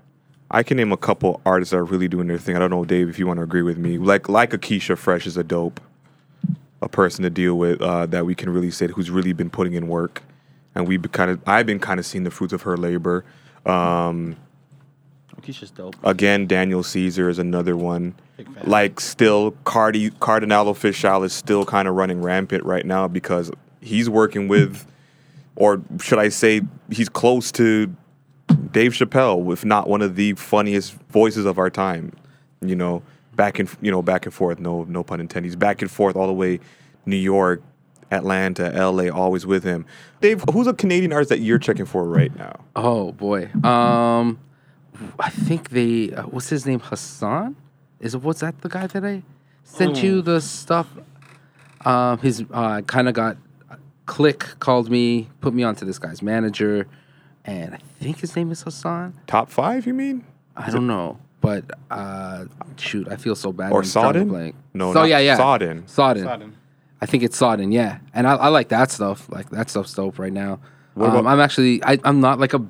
I 0.53 0.61
can 0.61 0.77
name 0.77 0.91
a 0.91 0.97
couple 0.97 1.41
artists 1.47 1.71
that 1.71 1.77
are 1.77 1.83
really 1.83 2.07
doing 2.07 2.27
their 2.27 2.37
thing. 2.37 2.55
I 2.55 2.59
don't 2.59 2.69
know, 2.69 2.85
Dave, 2.85 3.09
if 3.09 3.17
you 3.17 3.25
want 3.25 3.39
to 3.39 3.43
agree 3.43 3.63
with 3.63 3.79
me. 3.79 3.97
Like 3.97 4.29
like 4.29 4.51
Akeisha 4.51 4.95
Fresh 4.95 5.25
is 5.25 5.35
a 5.35 5.43
dope, 5.43 5.81
a 6.79 6.87
person 6.87 7.23
to 7.23 7.31
deal 7.31 7.55
with 7.55 7.81
uh, 7.81 8.05
that 8.05 8.27
we 8.27 8.35
can 8.35 8.51
really 8.51 8.69
say 8.69 8.87
who's 8.87 9.09
really 9.09 9.33
been 9.33 9.49
putting 9.49 9.73
in 9.73 9.87
work, 9.87 10.21
and 10.75 10.87
we've 10.87 11.11
kind 11.11 11.31
of 11.31 11.41
I've 11.47 11.65
been 11.65 11.79
kind 11.79 11.99
of 11.99 12.05
seeing 12.05 12.23
the 12.23 12.29
fruits 12.29 12.53
of 12.53 12.61
her 12.61 12.77
labor. 12.77 13.25
Um, 13.65 14.35
Keysha's 15.41 15.71
dope. 15.71 15.95
again, 16.03 16.47
Daniel 16.47 16.83
Caesar 16.83 17.29
is 17.29 17.39
another 17.39 17.75
one. 17.75 18.13
Like 18.63 18.99
still, 18.99 19.51
Cardi 19.65 20.11
Kardinal 20.11 20.65
Offishall 20.65 21.25
is 21.25 21.33
still 21.33 21.65
kind 21.65 21.87
of 21.87 21.95
running 21.95 22.21
rampant 22.21 22.63
right 22.63 22.85
now 22.85 23.07
because 23.07 23.51
he's 23.81 24.09
working 24.09 24.47
with, 24.47 24.85
or 25.55 25.81
should 25.99 26.19
I 26.19 26.29
say, 26.29 26.61
he's 26.91 27.09
close 27.09 27.51
to 27.53 27.93
Dave 28.71 28.93
Chappelle, 28.93 29.51
if 29.51 29.63
not 29.63 29.89
one 29.89 30.01
of 30.01 30.15
the 30.15 30.33
funniest 30.33 30.93
voices 31.09 31.45
of 31.45 31.57
our 31.57 31.69
time. 31.69 32.11
You 32.61 32.75
know, 32.75 33.03
back 33.35 33.59
and 33.59 33.69
you 33.81 33.91
know 33.91 34.01
back 34.01 34.25
and 34.25 34.33
forth. 34.33 34.59
No, 34.59 34.83
no 34.83 35.03
pun 35.03 35.19
intended. 35.19 35.47
He's 35.47 35.55
back 35.55 35.81
and 35.81 35.91
forth 35.91 36.15
all 36.15 36.27
the 36.27 36.33
way, 36.33 36.59
New 37.05 37.17
York, 37.17 37.61
Atlanta, 38.11 38.73
L.A. 38.73 39.09
Always 39.09 39.45
with 39.45 39.63
him. 39.63 39.85
Dave, 40.21 40.43
who's 40.51 40.67
a 40.67 40.73
Canadian 40.73 41.11
artist 41.11 41.29
that 41.29 41.39
you're 41.39 41.59
checking 41.59 41.85
for 41.85 42.05
right 42.05 42.35
now? 42.35 42.61
Oh 42.75 43.11
boy. 43.11 43.49
Um, 43.63 44.39
I 45.19 45.29
think 45.29 45.69
they. 45.69 46.11
Uh, 46.11 46.23
what's 46.23 46.49
his 46.49 46.65
name? 46.65 46.79
Hassan. 46.79 47.55
Is 47.99 48.15
it? 48.15 48.21
Was 48.21 48.39
that 48.39 48.61
the 48.61 48.69
guy 48.69 48.87
that 48.87 49.03
I 49.03 49.23
sent 49.63 50.01
you 50.03 50.21
the 50.21 50.39
stuff? 50.39 50.87
Um, 51.85 52.17
his 52.19 52.45
uh, 52.53 52.81
kind 52.81 53.09
of 53.09 53.13
got 53.13 53.35
Click 54.05 54.59
called 54.59 54.89
me, 54.89 55.29
put 55.39 55.53
me 55.53 55.63
onto 55.63 55.85
this 55.85 55.97
guy's 55.97 56.21
manager, 56.21 56.87
and 57.45 57.73
I 57.75 57.79
think 57.99 58.19
his 58.19 58.35
name 58.35 58.51
is 58.51 58.61
Hassan. 58.61 59.13
Top 59.27 59.49
five, 59.49 59.85
you 59.85 59.93
mean? 59.93 60.23
I 60.55 60.69
don't 60.69 60.87
know, 60.87 61.17
but 61.41 61.65
uh, 61.91 62.45
shoot, 62.77 63.07
I 63.09 63.15
feel 63.15 63.35
so 63.35 63.51
bad. 63.51 63.71
Or 63.71 63.79
I'm 63.79 63.85
Sodden? 63.85 64.27
blank. 64.29 64.55
No, 64.73 64.93
so 64.93 64.99
not 65.01 65.09
yeah, 65.09 65.19
yeah, 65.19 65.35
Sodden. 65.37 65.87
Sodden. 65.87 66.23
Sodden. 66.23 66.55
I 67.01 67.05
think 67.05 67.23
it's 67.23 67.37
Sodden, 67.37 67.71
yeah, 67.71 67.97
and 68.13 68.27
I, 68.27 68.35
I 68.35 68.47
like 68.49 68.69
that 68.69 68.91
stuff. 68.91 69.27
Like 69.29 69.49
that 69.49 69.69
stuff's 69.69 69.93
dope 69.93 70.19
right 70.19 70.31
now. 70.31 70.59
What 70.93 71.09
Um, 71.09 71.15
about- 71.17 71.31
I'm 71.31 71.39
actually 71.39 71.83
I, 71.83 71.97
I'm 72.03 72.19
not 72.21 72.39
like 72.39 72.53
a 72.53 72.61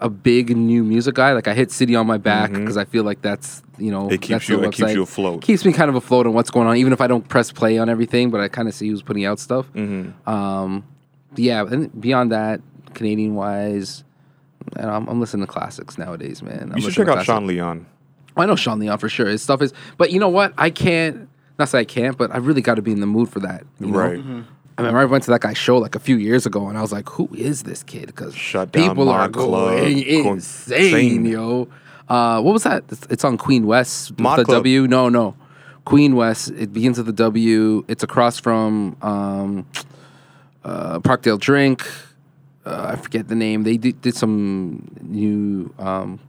a 0.00 0.08
big 0.08 0.56
new 0.56 0.82
music 0.84 1.14
guy. 1.16 1.32
Like 1.32 1.46
I 1.48 1.54
hit 1.54 1.70
City 1.72 1.94
on 1.96 2.06
my 2.06 2.18
back 2.18 2.52
because 2.52 2.76
I 2.76 2.84
feel 2.84 3.04
like 3.04 3.20
that's 3.20 3.62
you 3.78 3.90
know 3.90 4.04
Mm-hmm. 4.04 4.12
It 4.14 4.20
keeps 4.22 4.28
that's 4.30 4.48
you- 4.48 4.62
it 4.64 4.72
keeps 4.72 4.92
you 4.94 5.02
afloat. 5.02 5.42
Keeps 5.42 5.64
me 5.64 5.72
kind 5.72 5.88
of 5.90 5.94
afloat 5.96 6.26
on 6.26 6.32
what's 6.32 6.50
going 6.50 6.66
on, 6.66 6.76
even 6.78 6.92
if 6.92 7.00
I 7.00 7.06
don't 7.06 7.28
press 7.28 7.52
play 7.52 7.78
on 7.78 7.88
everything. 7.88 8.30
But 8.30 8.40
I 8.40 8.48
kind 8.48 8.66
of 8.66 8.74
see 8.74 8.88
who's 8.88 9.02
putting 9.02 9.24
out 9.26 9.38
stuff. 9.38 9.70
Mm-hmm. 9.74 10.28
Um, 10.28 10.84
yeah, 11.36 11.62
and 11.66 12.00
beyond 12.00 12.32
that, 12.32 12.60
Canadian 12.94 13.34
wise, 13.34 14.04
and 14.76 14.90
I'm, 14.90 15.08
I'm 15.08 15.20
listening 15.20 15.46
to 15.46 15.52
classics 15.52 15.98
nowadays, 15.98 16.42
man. 16.42 16.70
I'm 16.72 16.78
You 16.78 16.90
should 16.90 17.06
check 17.06 17.08
out 17.08 17.24
Sean 17.24 17.46
Leon. 17.46 17.86
I 18.36 18.46
know 18.46 18.56
Sean 18.56 18.78
Leon 18.78 18.98
for 18.98 19.08
sure. 19.08 19.26
His 19.26 19.42
stuff 19.42 19.62
is, 19.62 19.72
but 19.96 20.12
you 20.12 20.20
know 20.20 20.28
what? 20.28 20.52
I 20.56 20.70
can't. 20.70 21.28
Not 21.58 21.68
say 21.68 21.80
I 21.80 21.84
can't, 21.84 22.16
but 22.16 22.32
I 22.32 22.38
really 22.38 22.60
got 22.60 22.76
to 22.76 22.82
be 22.82 22.92
in 22.92 23.00
the 23.00 23.06
mood 23.06 23.28
for 23.28 23.40
that. 23.40 23.64
you 23.80 23.88
know? 23.88 23.98
Right. 23.98 24.20
I 24.78 24.82
mean, 24.82 24.94
I 24.94 25.04
went 25.06 25.24
to 25.24 25.32
that 25.32 25.40
guy's 25.40 25.58
show 25.58 25.76
like 25.76 25.96
a 25.96 25.98
few 25.98 26.16
years 26.16 26.46
ago, 26.46 26.68
and 26.68 26.78
I 26.78 26.82
was 26.82 26.92
like, 26.92 27.08
"Who 27.10 27.28
is 27.34 27.64
this 27.64 27.82
kid?" 27.82 28.06
Because 28.06 28.34
people 28.72 29.08
are 29.08 29.28
Club, 29.28 29.32
going 29.32 30.04
going 30.04 30.26
insane, 30.36 30.94
insane. 30.94 31.26
yo. 31.26 31.68
Uh, 32.08 32.40
what 32.40 32.52
was 32.52 32.62
that? 32.62 32.84
It's, 32.88 33.06
it's 33.10 33.24
on 33.24 33.38
Queen 33.38 33.66
West. 33.66 34.18
Mod 34.20 34.38
the 34.38 34.44
Club. 34.44 34.58
W? 34.58 34.86
No, 34.86 35.08
no. 35.08 35.34
Queen 35.84 36.14
West. 36.14 36.50
It 36.50 36.72
begins 36.72 36.96
with 36.96 37.06
the 37.06 37.12
W. 37.12 37.84
It's 37.88 38.04
across 38.04 38.38
from 38.38 38.96
um, 39.02 39.66
uh, 40.64 41.00
Parkdale 41.00 41.40
Drink. 41.40 41.84
Uh, 42.68 42.90
I 42.92 42.96
forget 42.96 43.28
the 43.28 43.34
name. 43.34 43.62
They 43.62 43.76
did, 43.78 44.00
did 44.02 44.14
some 44.14 44.88
new 45.00 45.72
um, 45.78 46.20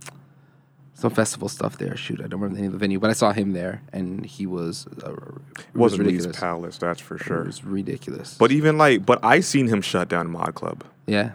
some 0.94 1.12
festival 1.12 1.50
stuff 1.50 1.78
there. 1.78 1.96
Shoot, 1.98 2.20
I 2.20 2.28
don't 2.28 2.40
remember 2.40 2.56
the 2.56 2.62
name 2.62 2.68
of 2.68 2.74
the 2.74 2.78
venue, 2.80 3.00
but 3.00 3.10
I 3.10 3.14
saw 3.14 3.32
him 3.34 3.52
there, 3.54 3.82
and 3.92 4.26
he 4.26 4.46
was 4.46 4.88
uh, 5.04 5.12
it 5.12 5.18
It 5.60 5.76
wasn't 5.76 6.04
Lee's 6.04 6.14
ridiculous. 6.26 6.40
Palace, 6.40 6.78
that's 6.78 7.02
for 7.02 7.16
It 7.16 7.24
sure. 7.24 7.44
was 7.44 7.64
ridiculous. 7.64 8.36
But 8.38 8.52
even 8.52 8.78
like, 8.78 9.06
but 9.06 9.20
I 9.24 9.42
seen 9.42 9.68
him 9.68 9.82
shut 9.82 10.08
down 10.08 10.30
Mod 10.32 10.56
Club, 10.56 10.84
yeah, 11.08 11.32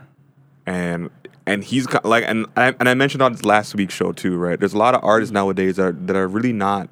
and 0.66 1.10
and 1.46 1.62
he's 1.62 1.86
got 1.86 2.04
like, 2.06 2.24
and 2.26 2.46
I, 2.56 2.74
and 2.80 2.88
I 2.88 2.94
mentioned 2.94 3.20
on 3.22 3.34
last 3.42 3.74
week's 3.74 3.94
show 3.94 4.12
too, 4.12 4.36
right? 4.36 4.58
There's 4.58 4.72
a 4.74 4.78
lot 4.78 4.94
of 4.94 5.04
artists 5.04 5.32
nowadays 5.32 5.76
that 5.76 5.82
are, 5.84 5.92
that 5.92 6.16
are 6.16 6.26
really 6.28 6.54
not 6.54 6.88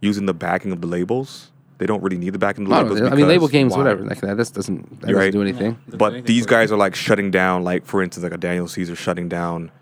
using 0.00 0.24
the 0.24 0.32
backing 0.34 0.72
of 0.72 0.80
the 0.80 0.86
labels. 0.86 1.50
They 1.80 1.86
don't 1.86 2.02
really 2.02 2.18
need 2.18 2.30
the 2.30 2.38
backing 2.38 2.64
of 2.64 2.70
the 2.70 2.76
I, 2.76 2.82
labels. 2.82 3.00
I 3.00 3.14
mean, 3.16 3.26
label 3.26 3.48
games, 3.48 3.72
why? 3.72 3.78
whatever. 3.78 4.04
Like 4.04 4.20
that, 4.20 4.36
this 4.36 4.50
doesn't 4.50 5.00
that 5.00 5.06
doesn't 5.08 5.16
right. 5.16 5.32
do 5.32 5.40
anything. 5.42 5.78
But 5.88 6.26
these 6.26 6.46
guys 6.46 6.70
are 6.70 6.76
like 6.76 6.94
shutting 6.94 7.30
down, 7.32 7.64
like 7.64 7.84
for 7.86 8.02
instance, 8.02 8.22
like 8.22 8.34
a 8.34 8.38
Daniel 8.38 8.68
Caesar 8.68 8.94
shutting 8.94 9.28
down 9.28 9.72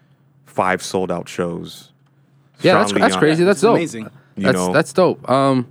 five 0.46 0.82
sold 0.82 1.10
out 1.10 1.28
shows. 1.28 1.92
Yeah, 2.60 2.74
that's, 2.74 2.92
that's 2.92 3.16
crazy. 3.16 3.44
That's 3.44 3.56
It's 3.58 3.62
dope. 3.62 3.76
amazing. 3.76 4.10
You 4.36 4.44
That's 4.44 4.56
know? 4.56 4.72
that's 4.72 4.92
dope. 4.92 5.28
Um, 5.28 5.66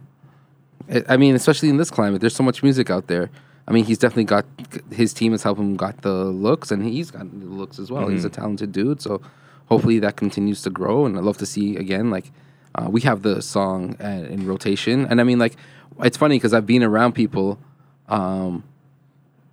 it, 0.90 1.06
I 1.10 1.16
mean, 1.18 1.34
especially 1.36 1.70
in 1.70 1.78
this 1.78 1.90
climate, 1.90 2.20
there's 2.22 2.36
so 2.36 2.44
much 2.44 2.62
music 2.62 2.90
out 2.90 3.08
there. 3.08 3.30
I 3.68 3.72
mean, 3.74 3.84
he's 3.86 3.98
definitely 3.98 4.26
got 4.26 4.46
his 4.92 5.14
team 5.14 5.32
has 5.32 5.44
helped 5.44 5.60
him 5.60 5.76
got 5.76 6.02
the 6.02 6.14
looks, 6.26 6.72
and 6.72 6.86
he's 6.86 7.10
got 7.12 7.30
the 7.40 7.46
looks 7.46 7.80
as 7.80 7.90
well. 7.92 8.08
He's 8.10 8.20
Mm-hmm. 8.20 8.28
a 8.28 8.30
talented 8.30 8.72
dude, 8.74 9.02
so 9.02 9.22
hopefully 9.68 10.00
that 10.00 10.16
continues 10.18 10.62
to 10.64 10.70
grow. 10.70 11.06
And 11.06 11.18
I'd 11.18 11.24
love 11.24 11.38
to 11.40 11.46
see 11.46 11.76
again, 11.78 12.10
like 12.10 12.32
uh, 12.78 12.88
we 12.90 13.02
have 13.02 13.22
the 13.24 13.42
song 13.42 13.96
uh, 14.02 14.06
in 14.30 14.46
rotation, 14.48 15.06
and 15.06 15.20
I 15.20 15.24
mean, 15.24 15.40
like 15.40 15.56
it's 16.02 16.18
funny 16.18 16.36
because 16.38 16.54
I've 16.54 16.66
been 16.66 16.84
around 16.84 17.14
people. 17.14 17.58
Um, 18.08 18.64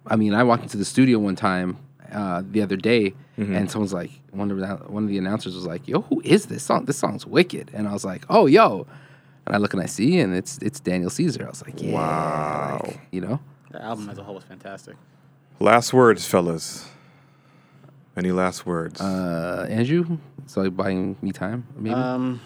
I 0.06 0.16
mean, 0.16 0.34
I 0.34 0.42
walked 0.44 0.62
into 0.64 0.76
the 0.76 0.84
studio 0.84 1.18
one 1.18 1.34
time 1.36 1.78
uh, 2.12 2.42
the 2.50 2.62
other 2.62 2.76
day, 2.76 3.14
Mm-hmm. 3.36 3.52
and 3.56 3.68
someone's 3.68 3.92
like, 3.92 4.12
one 4.30 4.52
of 4.52 4.58
the, 4.58 4.68
one 4.86 5.02
of 5.02 5.08
the 5.08 5.18
announcers 5.18 5.56
was 5.56 5.66
like, 5.66 5.88
"Yo, 5.88 6.02
who 6.02 6.20
is 6.24 6.46
this 6.46 6.62
song? 6.62 6.84
This 6.84 6.96
song's 6.96 7.26
wicked." 7.26 7.68
And 7.74 7.88
I 7.88 7.92
was 7.92 8.04
like, 8.04 8.24
"Oh, 8.30 8.46
yo," 8.46 8.86
and 9.44 9.56
I 9.56 9.58
look 9.58 9.72
and 9.74 9.82
I 9.82 9.86
see, 9.86 10.20
and 10.20 10.36
it's 10.36 10.56
it's 10.58 10.78
Daniel 10.78 11.10
Caesar. 11.10 11.44
I 11.44 11.48
was 11.48 11.60
like, 11.66 11.82
"Yeah, 11.82 11.94
Wow. 11.94 12.80
like, 12.84 13.00
you 13.10 13.20
know." 13.20 13.40
The 13.72 13.82
album 13.82 14.08
as 14.08 14.18
a 14.18 14.22
whole 14.22 14.36
was 14.36 14.44
fantastic. 14.44 14.94
Last 15.58 15.92
words, 15.92 16.24
fellas. 16.28 16.88
Any 18.16 18.30
last 18.30 18.64
words? 18.66 19.00
Uh, 19.00 19.66
Andrew, 19.68 20.18
so 20.46 20.62
like 20.62 20.76
buying 20.76 21.16
me 21.20 21.32
time, 21.32 21.66
maybe. 21.76 21.92
Um, 21.96 22.40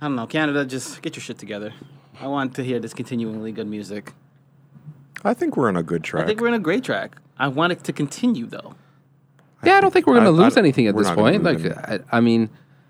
I 0.00 0.06
don't 0.06 0.16
know, 0.16 0.26
Canada. 0.26 0.64
Just 0.64 1.02
get 1.02 1.16
your 1.16 1.22
shit 1.22 1.38
together. 1.38 1.72
I 2.20 2.26
want 2.26 2.54
to 2.56 2.64
hear 2.64 2.78
this 2.80 2.94
continually 2.94 3.52
good 3.52 3.66
music. 3.66 4.12
I 5.24 5.34
think 5.34 5.56
we're 5.56 5.68
on 5.68 5.76
a 5.76 5.82
good 5.82 6.02
track. 6.02 6.24
I 6.24 6.26
think 6.26 6.40
we're 6.40 6.48
in 6.48 6.54
a 6.54 6.58
great 6.58 6.84
track. 6.84 7.16
I 7.38 7.48
want 7.48 7.72
it 7.72 7.84
to 7.84 7.92
continue 7.92 8.46
though. 8.46 8.74
yeah, 9.64 9.74
I 9.76 9.80
don't 9.80 9.92
think 9.92 10.06
we're 10.06 10.14
gonna 10.14 10.26
I- 10.30 10.42
I- 10.42 10.44
lose 10.44 10.56
anything 10.56 10.86
at 10.86 10.96
this 10.96 11.10
point. 11.10 11.42
Like, 11.42 11.64
I, 11.64 12.00
I 12.12 12.20
mean, 12.20 12.48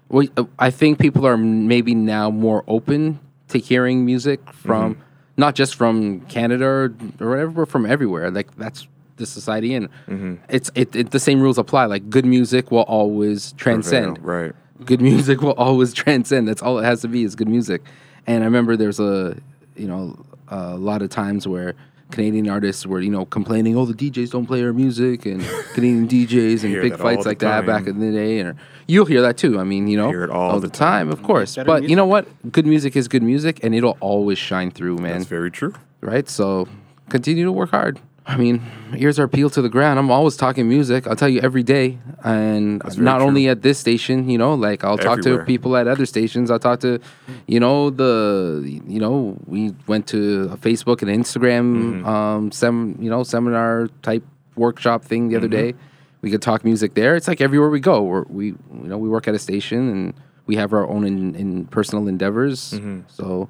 we, 0.08 0.30
uh, 0.36 0.44
I 0.58 0.70
think 0.70 0.98
people 0.98 1.26
are 1.26 1.36
maybe 1.36 1.94
now 1.94 2.30
more 2.30 2.64
open 2.68 3.18
to 3.48 3.58
hearing 3.58 4.04
music 4.04 4.40
from 4.52 4.94
Mm-hmm. 4.94 5.02
not 5.36 5.54
just 5.56 5.74
from 5.74 6.20
Canada 6.22 6.64
or, 6.66 6.94
or 7.20 7.30
whatever, 7.30 7.50
but 7.50 7.68
from 7.68 7.86
everywhere. 7.86 8.30
Like 8.30 8.54
that's 8.56 8.86
the 9.16 9.26
society, 9.26 9.74
and 9.74 9.88
Mm-hmm. 10.08 10.34
it's 10.48 10.70
it, 10.76 10.94
it. 10.94 11.10
The 11.10 11.20
same 11.20 11.40
rules 11.40 11.58
apply. 11.58 11.86
Like 11.86 12.08
good 12.10 12.24
music 12.24 12.70
will 12.70 12.82
always 12.82 13.52
transcend. 13.52 14.22
Right. 14.24 14.52
Good 14.84 15.00
music 15.00 15.40
will 15.40 15.52
always 15.52 15.92
transcend. 16.02 16.48
That's 16.48 16.62
all 16.62 16.78
it 16.78 16.84
has 16.84 17.00
to 17.02 17.08
be 17.08 17.24
is 17.24 17.34
good 17.34 17.48
music. 17.48 17.82
And 18.26 18.42
I 18.42 18.46
remember 18.46 18.76
there's 18.76 19.00
a 19.00 19.36
you 19.76 19.86
know 19.86 20.24
a 20.48 20.76
lot 20.76 21.02
of 21.02 21.10
times 21.10 21.46
where 21.46 21.74
Canadian 22.10 22.48
artists 22.48 22.86
were 22.86 23.00
you 23.00 23.10
know 23.10 23.24
complaining, 23.24 23.76
oh 23.76 23.86
the 23.86 23.94
DJs 23.94 24.30
don't 24.30 24.46
play 24.46 24.62
our 24.62 24.72
music, 24.72 25.26
and 25.26 25.42
Canadian 25.74 26.08
DJs 26.08 26.64
and 26.64 26.74
big 26.82 26.96
fights 26.96 27.22
the 27.24 27.30
like 27.30 27.38
that 27.40 27.66
back 27.66 27.86
in 27.86 28.00
the 28.00 28.10
day. 28.10 28.40
And 28.40 28.58
you'll 28.86 29.06
hear 29.06 29.22
that 29.22 29.36
too. 29.36 29.58
I 29.58 29.64
mean 29.64 29.86
you 29.88 29.96
know 29.96 30.08
hear 30.08 30.24
it 30.24 30.30
all 30.30 30.58
the, 30.58 30.68
the 30.68 30.72
time. 30.72 31.10
of 31.10 31.22
course. 31.22 31.56
Better 31.56 31.66
But 31.66 31.88
you 31.88 31.96
know 31.96 32.06
what? 32.06 32.26
Good 32.50 32.66
music 32.66 32.96
is 32.96 33.08
good 33.08 33.22
music, 33.22 33.60
and 33.62 33.74
it'll 33.74 33.96
always 34.00 34.38
shine 34.38 34.70
through, 34.70 34.98
man 34.98 35.18
That's 35.18 35.26
very 35.26 35.50
true. 35.50 35.74
right? 36.00 36.28
So 36.28 36.68
continue 37.08 37.44
to 37.44 37.52
work 37.52 37.70
hard. 37.70 38.00
I 38.30 38.36
mean, 38.36 38.62
ears 38.96 39.18
are 39.18 39.26
peeled 39.28 39.52
to 39.54 39.62
the 39.62 39.68
ground. 39.68 39.98
I'm 39.98 40.10
always 40.10 40.36
talking 40.36 40.68
music. 40.68 41.06
I'll 41.06 41.16
tell 41.16 41.28
you 41.28 41.40
every 41.40 41.62
day, 41.62 41.98
and 42.24 42.80
not 42.96 43.18
true. 43.18 43.26
only 43.26 43.48
at 43.48 43.62
this 43.62 43.78
station. 43.78 44.30
You 44.30 44.38
know, 44.38 44.54
like 44.54 44.84
I'll 44.84 44.96
talk 44.98 45.18
Everywhere. 45.18 45.40
to 45.40 45.44
people 45.46 45.76
at 45.76 45.88
other 45.88 46.06
stations. 46.06 46.50
I'll 46.50 46.58
talk 46.58 46.80
to, 46.80 47.00
you 47.46 47.58
know, 47.60 47.90
the 47.90 48.62
you 48.86 49.00
know 49.00 49.36
we 49.46 49.74
went 49.86 50.06
to 50.08 50.48
a 50.52 50.56
Facebook 50.56 51.02
and 51.02 51.10
Instagram 51.10 51.60
Mm-hmm. 52.00 52.06
um 52.06 52.52
sem 52.52 52.96
you 53.00 53.10
know 53.10 53.22
seminar 53.24 53.88
type 54.02 54.24
workshop 54.56 55.04
thing 55.04 55.28
the 55.28 55.36
other 55.36 55.48
Mm-hmm. 55.48 55.70
day. 55.72 55.84
We 56.22 56.30
could 56.30 56.42
talk 56.42 56.64
music 56.64 56.94
there. 56.94 57.16
It's 57.16 57.26
like 57.28 57.40
everywhere 57.40 57.70
we 57.70 57.80
go. 57.80 58.02
We're, 58.02 58.24
we 58.28 58.46
you 58.48 58.56
know 58.90 58.98
we 58.98 59.08
work 59.08 59.26
at 59.28 59.34
a 59.34 59.38
station 59.38 59.88
and 59.88 60.14
we 60.46 60.56
have 60.56 60.72
our 60.72 60.86
own 60.88 61.04
in, 61.04 61.34
in 61.34 61.64
personal 61.66 62.06
endeavors. 62.08 62.72
Mm-hmm. 62.72 63.00
So 63.08 63.48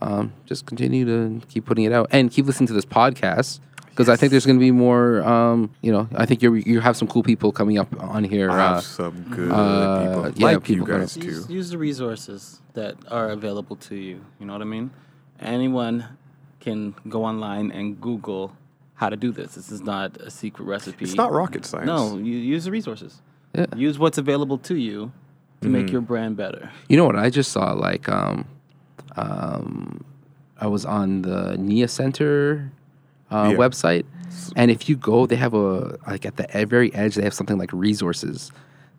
um, 0.00 0.32
just 0.46 0.66
continue 0.66 1.04
to 1.04 1.46
keep 1.48 1.66
putting 1.66 1.84
it 1.84 1.92
out 1.92 2.08
and 2.10 2.30
keep 2.30 2.46
listening 2.46 2.68
to 2.68 2.72
this 2.72 2.86
podcast 2.86 3.60
because 3.98 4.08
I 4.08 4.14
think 4.14 4.30
there's 4.30 4.46
going 4.46 4.58
to 4.58 4.60
be 4.60 4.70
more. 4.70 5.24
Um, 5.24 5.74
you 5.82 5.90
know, 5.90 6.08
I 6.14 6.24
think 6.24 6.40
you 6.40 6.54
you 6.54 6.78
have 6.78 6.96
some 6.96 7.08
cool 7.08 7.24
people 7.24 7.50
coming 7.50 7.78
up 7.78 7.88
on 8.00 8.22
here. 8.22 8.48
I 8.48 8.76
Uh, 8.76 8.80
some 8.80 9.22
good 9.28 9.50
uh, 9.50 10.04
people 10.04 10.30
yeah, 10.36 10.46
like 10.46 10.62
people 10.62 10.88
you 10.88 10.98
guys 10.98 11.14
too. 11.14 11.26
Use, 11.26 11.50
use 11.50 11.70
the 11.70 11.78
resources 11.78 12.60
that 12.74 12.94
are 13.10 13.30
available 13.30 13.74
to 13.88 13.96
you. 13.96 14.24
You 14.38 14.46
know 14.46 14.52
what 14.52 14.62
I 14.62 14.66
mean? 14.66 14.92
Anyone 15.40 16.04
can 16.60 16.94
go 17.08 17.24
online 17.24 17.72
and 17.72 18.00
Google 18.00 18.52
how 18.94 19.08
to 19.08 19.16
do 19.16 19.32
this. 19.32 19.56
This 19.56 19.72
is 19.72 19.80
not 19.80 20.16
a 20.18 20.30
secret 20.30 20.66
recipe. 20.66 21.04
It's 21.04 21.16
not 21.16 21.32
rocket 21.32 21.64
science. 21.64 21.86
No, 21.86 22.18
you 22.18 22.36
use 22.36 22.66
the 22.66 22.70
resources. 22.70 23.20
Yeah. 23.52 23.66
Use 23.74 23.98
what's 23.98 24.18
available 24.18 24.58
to 24.58 24.76
you 24.76 25.10
to 25.62 25.68
make 25.68 25.90
your 25.90 26.02
brand 26.02 26.36
better. 26.36 26.70
You 26.88 26.96
know 26.96 27.04
what 27.04 27.16
I 27.16 27.30
just 27.30 27.50
saw? 27.50 27.72
Like, 27.72 28.08
um, 28.08 28.46
um, 29.16 30.04
I 30.60 30.68
was 30.68 30.84
on 30.84 31.22
the 31.22 31.56
Nia 31.58 31.88
Center 31.88 32.70
uh, 33.30 33.48
Yeah. 33.52 33.56
website, 33.56 34.04
and 34.56 34.70
if 34.70 34.88
you 34.88 34.96
go, 34.96 35.26
they 35.26 35.36
have 35.36 35.54
a 35.54 35.96
like 36.06 36.24
at 36.26 36.36
the 36.36 36.46
very 36.66 36.92
edge, 36.94 37.14
they 37.16 37.22
have 37.22 37.34
something 37.34 37.58
like 37.58 37.72
resources. 37.72 38.50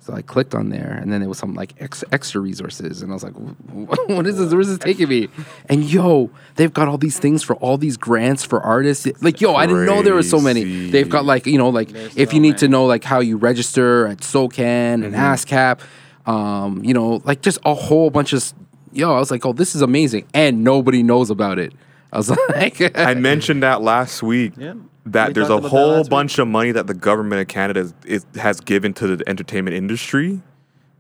So 0.02 0.14
I 0.14 0.22
clicked 0.22 0.56
on 0.56 0.70
there, 0.70 0.98
and 1.02 1.12
then 1.12 1.20
there 1.20 1.28
was 1.28 1.38
some 1.38 1.56
like 1.56 1.74
ex- 1.80 2.06
extra 2.14 2.40
resources, 2.40 3.02
and 3.02 3.12
I 3.12 3.14
was 3.14 3.24
like, 3.24 3.34
"What 3.34 4.26
is 4.28 4.38
this? 4.38 4.54
Where's 4.54 4.70
this 4.70 4.78
taking 4.78 5.10
me?" 5.10 5.28
And 5.70 5.84
yo, 5.84 6.30
they've 6.56 6.72
got 6.74 6.88
all 6.88 6.98
these 6.98 7.20
things 7.20 7.44
for 7.44 7.56
all 7.58 7.78
these 7.78 7.98
grants 7.98 8.46
for 8.46 8.62
artists. 8.62 9.06
Like 9.22 9.42
yo, 9.42 9.56
I 9.56 9.66
didn't 9.68 9.86
know 9.86 10.02
there 10.02 10.14
were 10.16 10.24
so 10.24 10.40
many. 10.40 10.90
They've 10.90 11.10
got 11.10 11.26
like 11.26 11.46
you 11.46 11.58
know 11.58 11.70
like 11.70 11.92
if 12.16 12.30
so 12.30 12.36
you 12.36 12.40
need 12.40 12.58
to 12.60 12.70
know 12.70 12.86
like 12.86 13.04
how 13.04 13.20
you 13.20 13.36
register 13.38 14.08
at 14.08 14.20
SoCan 14.20 15.04
and 15.06 15.14
ASCAP, 15.14 15.80
um, 16.26 16.82
you 16.84 16.94
know, 16.94 17.22
like 17.26 17.42
just 17.42 17.60
a 17.66 17.74
whole 17.74 18.10
bunch 18.10 18.32
of 18.32 18.54
yo. 18.94 19.14
I 19.14 19.20
was 19.20 19.32
like, 19.32 19.46
oh, 19.46 19.52
this 19.54 19.76
is 19.76 19.82
amazing, 19.82 20.26
and 20.34 20.64
nobody 20.64 21.04
knows 21.04 21.30
about 21.30 21.60
it. 21.60 21.74
I 22.12 22.18
was 22.18 22.30
like, 22.30 22.98
I 22.98 23.14
mentioned 23.14 23.64
that 23.64 23.82
last 23.82 24.24
week. 24.24 24.54
Yeah. 24.58 24.74
That 25.06 25.30
We 25.30 25.34
there's 25.34 25.50
a 25.50 25.60
whole 25.60 25.90
last 25.98 26.04
week. 26.06 26.10
bunch 26.10 26.40
of 26.40 26.48
money 26.48 26.72
that 26.72 26.88
the 26.88 26.94
government 26.94 27.42
of 27.42 27.48
Canada 27.48 27.80
is, 27.82 27.94
is, 28.06 28.26
has 28.36 28.60
given 28.62 28.94
to 28.96 29.16
the 29.16 29.28
entertainment 29.30 29.76
industry, 29.76 30.42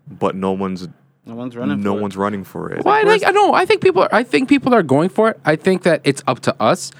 but 0.10 0.36
no 0.36 0.52
one's 0.52 0.88
No 1.26 1.36
one's 1.36 1.56
running. 1.56 1.82
no 1.84 1.94
for 1.94 1.98
it. 1.98 2.02
one's 2.02 2.18
running 2.18 2.44
for 2.44 2.72
it. 2.72 2.84
Well, 2.86 2.94
I 2.96 3.04
think 3.04 3.26
I 3.28 3.32
know. 3.32 3.54
I 3.54 3.66
think 3.66 3.82
people. 3.82 4.02
Are, 4.04 4.10
I 4.12 4.24
think 4.24 4.50
people 4.50 4.74
are 4.74 4.84
going 4.84 5.10
for 5.10 5.30
it. 5.32 5.40
I 5.46 5.56
think 5.56 5.84
that 5.84 6.02
it's 6.04 6.24
up 6.28 6.40
to 6.42 6.56
us 6.62 6.92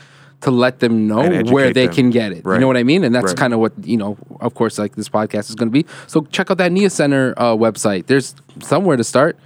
to 0.42 0.52
let 0.52 0.80
them 0.80 1.08
know 1.08 1.28
where 1.52 1.74
they 1.74 1.86
them. 1.88 1.96
can 1.96 2.10
get 2.12 2.32
it. 2.32 2.46
You 2.46 2.60
know 2.60 2.68
what 2.68 2.78
I 2.78 2.84
mean? 2.84 3.04
And 3.04 3.14
that's 3.14 3.28
Right. 3.32 3.38
kind 3.38 3.54
of 3.54 3.60
what 3.60 3.74
you 3.84 3.98
know. 3.98 4.18
Of 4.40 4.54
course, 4.54 4.78
like 4.78 4.96
this 4.96 5.10
podcast 5.10 5.50
is 5.50 5.56
going 5.56 5.70
to 5.70 5.74
be. 5.74 5.86
So 6.08 6.22
check 6.32 6.50
out 6.52 6.58
that 6.60 6.72
Nia 6.72 6.90
Center 6.90 7.34
uh, 7.38 7.56
website. 7.56 8.06
There's 8.06 8.36
somewhere 8.62 8.98
to 8.98 9.04
start. 9.04 9.38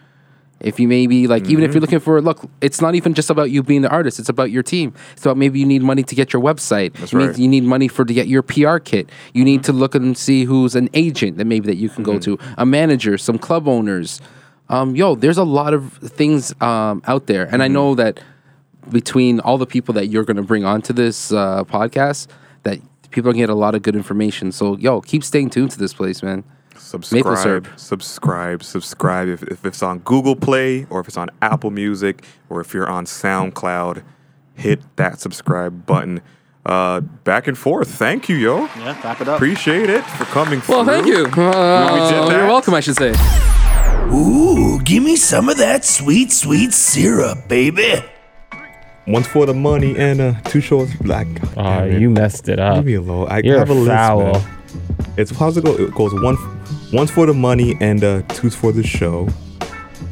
If 0.63 0.79
you 0.79 0.87
maybe 0.87 1.27
like, 1.27 1.43
even 1.43 1.57
Mm-hmm. 1.57 1.63
if 1.65 1.73
you're 1.73 1.81
looking 1.81 1.99
for 1.99 2.21
look, 2.21 2.49
it's 2.61 2.79
not 2.81 2.95
even 2.95 3.13
just 3.13 3.29
about 3.29 3.51
you 3.51 3.61
being 3.63 3.81
the 3.81 3.89
artist. 3.89 4.17
It's 4.17 4.29
about 4.29 4.49
your 4.49 4.63
team. 4.63 4.93
It's 5.11 5.25
about 5.25 5.37
maybe 5.37 5.59
you 5.59 5.65
need 5.65 5.81
money 5.83 6.03
to 6.03 6.15
get 6.15 6.31
your 6.33 6.41
website. 6.41 6.93
That's 6.93 7.11
you, 7.11 7.19
right. 7.19 7.27
need, 7.29 7.37
you 7.37 7.47
need 7.49 7.63
money 7.63 7.87
for 7.89 8.05
to 8.05 8.13
get 8.13 8.27
your 8.27 8.41
PR 8.41 8.77
kit. 8.77 9.09
You 9.33 9.43
need 9.43 9.63
to 9.65 9.73
look 9.73 9.93
and 9.93 10.17
see 10.17 10.45
who's 10.45 10.73
an 10.75 10.89
agent 10.93 11.37
that 11.37 11.45
maybe 11.45 11.67
that 11.67 11.75
you 11.75 11.89
can 11.89 12.03
go 12.03 12.13
Mm-hmm. 12.13 12.35
to, 12.37 12.53
a 12.57 12.65
manager, 12.65 13.17
some 13.17 13.37
club 13.37 13.67
owners. 13.67 14.21
Um, 14.69 14.95
yo, 14.95 15.15
there's 15.15 15.37
a 15.37 15.43
lot 15.43 15.73
of 15.73 15.93
things 15.97 16.53
um, 16.61 17.01
out 17.05 17.27
there, 17.27 17.45
and 17.51 17.61
I 17.61 17.65
Mm-hmm. 17.67 17.73
know 17.73 17.95
that 17.95 18.19
between 18.89 19.39
all 19.41 19.57
the 19.57 19.65
people 19.65 19.93
that 19.95 20.07
you're 20.07 20.23
going 20.23 20.37
to 20.37 20.43
bring 20.43 20.63
onto 20.65 20.93
this 20.93 21.31
uh, 21.31 21.63
podcast, 21.65 22.27
that 22.63 22.79
people 23.11 23.29
are 23.29 23.33
going 23.33 23.41
to 23.41 23.47
get 23.47 23.49
a 23.49 23.55
lot 23.55 23.75
of 23.75 23.81
good 23.81 23.95
information. 23.95 24.51
So, 24.51 24.77
yo, 24.77 25.01
keep 25.01 25.23
staying 25.23 25.49
tuned 25.51 25.71
to 25.71 25.77
this 25.79 25.93
place, 25.93 26.23
man. 26.23 26.43
Maple 27.11 27.35
syrup. 27.35 27.65
subscribe, 27.77 27.79
subscribe, 27.79 28.63
subscribe. 28.63 29.27
If, 29.29 29.43
if 29.43 29.65
it's 29.65 29.81
on 29.83 29.99
Google 29.99 30.35
Play 30.35 30.85
or 30.89 30.99
if 30.99 31.07
it's 31.07 31.17
on 31.17 31.29
Apple 31.41 31.71
Music 31.71 32.23
or 32.49 32.61
if 32.61 32.73
you're 32.73 32.89
on 32.89 33.05
SoundCloud, 33.05 34.03
hit 34.55 34.81
that 34.97 35.19
subscribe 35.19 35.85
button. 35.85 36.21
Uh, 36.65 37.01
back 37.01 37.47
and 37.47 37.57
forth. 37.57 37.93
Thank 37.93 38.29
you, 38.29 38.37
yo. 38.37 38.65
Yeah, 38.65 39.01
wrap 39.03 39.19
it 39.19 39.27
up. 39.27 39.35
Appreciate 39.35 39.89
it 39.89 40.03
for 40.05 40.23
coming. 40.25 40.61
Well, 40.69 40.85
thank 40.85 41.05
you. 41.07 41.25
Uh, 41.25 42.09
did 42.29 42.31
you're 42.37 42.47
welcome, 42.47 42.73
I 42.73 42.79
should 42.79 42.95
say. 42.95 43.13
Ooh, 44.13 44.79
give 44.81 45.03
me 45.03 45.15
some 45.15 45.49
of 45.49 45.57
that 45.57 45.83
sweet, 45.83 46.31
sweet 46.31 46.71
syrup, 46.73 47.47
baby. 47.49 47.95
One's 49.07 49.27
for 49.27 49.45
the 49.45 49.53
money 49.53 49.97
and 49.97 50.21
uh, 50.21 50.33
two 50.45 50.61
shows 50.61 50.93
black. 50.95 51.27
Oh, 51.57 51.83
you 51.83 52.09
messed 52.09 52.47
it 52.47 52.59
up. 52.59 52.77
Leave 52.77 52.85
me 52.85 52.93
alone. 52.93 53.27
I 53.29 53.39
You're 53.39 53.59
have 53.59 53.69
a 53.69 53.73
list, 53.73 53.87
foul. 53.89 54.31
man. 54.33 54.47
It's 55.17 55.31
how's 55.31 55.57
it 55.57 55.65
go? 55.65 55.75
It 55.75 55.93
goes 55.93 56.13
one, 56.13 56.37
one's 56.93 57.11
for 57.11 57.25
the 57.25 57.33
money 57.33 57.75
and 57.81 58.03
uh, 58.03 58.21
two's 58.29 58.55
for 58.55 58.71
the 58.71 58.83
show, 58.83 59.27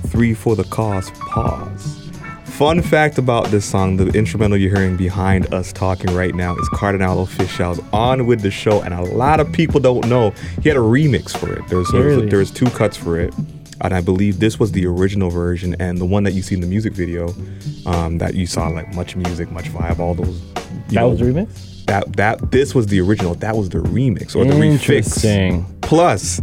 three 0.08 0.34
for 0.34 0.56
the 0.56 0.64
cause. 0.66 1.12
Pause. 1.12 2.00
Fun 2.46 2.82
fact 2.82 3.18
about 3.18 3.46
this 3.48 3.66
song: 3.66 3.98
the 3.98 4.08
instrumental 4.10 4.58
you're 4.58 4.76
hearing 4.76 4.98
behind 4.98 5.52
us 5.54 5.72
talking 5.72 6.14
right 6.14 6.36
now 6.36 6.56
is 6.58 6.68
Kardinal 6.70 7.26
Offishall's 7.26 7.80
"On 7.94 8.26
with 8.26 8.42
the 8.42 8.52
Show," 8.52 8.82
and 8.82 8.94
a 8.94 9.02
lot 9.02 9.40
of 9.40 9.52
people 9.54 9.80
don't 9.80 10.08
know 10.08 10.32
he 10.62 10.70
had 10.70 10.78
a 10.78 10.82
remix 10.82 11.36
for 11.36 11.54
it. 11.54 11.68
There's 11.70 11.92
Really? 11.94 12.28
there's 12.30 12.52
two 12.52 12.68
cuts 12.68 12.98
for 12.98 13.20
it. 13.20 13.34
And 13.84 13.96
I 13.96 14.02
believe 14.02 14.40
this 14.40 14.60
was 14.60 14.74
the 14.74 14.86
original 14.86 15.32
version, 15.32 15.76
and 15.80 15.98
the 15.98 16.06
one 16.06 16.24
that 16.24 16.34
you 16.34 16.44
see 16.44 16.54
in 16.54 16.62
the 16.62 16.68
music 16.68 16.94
video, 16.94 17.34
um, 17.88 18.20
that 18.20 18.36
you 18.36 18.46
saw 18.46 18.68
like 18.68 18.94
much 18.94 19.16
music, 19.16 19.50
much 19.52 19.66
vibe, 19.72 19.98
all 19.98 20.14
those. 20.14 20.40
That 20.54 20.92
know, 20.92 21.10
was 21.10 21.20
the 21.20 21.26
remix? 21.26 21.86
that 21.86 22.16
that 22.16 22.52
this 22.52 22.76
was 22.76 22.88
the 22.88 23.02
original. 23.02 23.34
That 23.36 23.56
was 23.56 23.70
the 23.70 23.80
remix 23.80 24.36
or 24.36 24.46
the 24.46 24.54
refix. 24.54 24.72
Interesting. 24.88 25.66
Plus, 25.82 26.42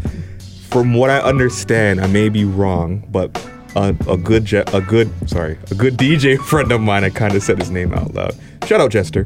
from 0.71 0.95
what 0.95 1.11
I 1.11 1.19
understand, 1.21 2.01
I 2.01 2.07
may 2.07 2.29
be 2.29 2.45
wrong, 2.45 3.07
but 3.11 3.31
a, 3.77 3.95
a 4.09 4.17
good 4.17 4.45
je- 4.45 4.65
a 4.73 4.81
good 4.81 5.11
sorry 5.29 5.59
a 5.71 5.75
good 5.75 5.97
DJ 5.97 6.39
friend 6.51 6.73
of 6.73 6.81
mine. 6.81 7.05
I 7.05 7.11
kind 7.11 7.35
of 7.35 7.43
said 7.43 7.59
his 7.59 7.71
name 7.71 7.93
out 7.95 8.15
loud. 8.15 8.35
Shout 8.67 8.81
out 8.81 8.91
Jester. 8.91 9.25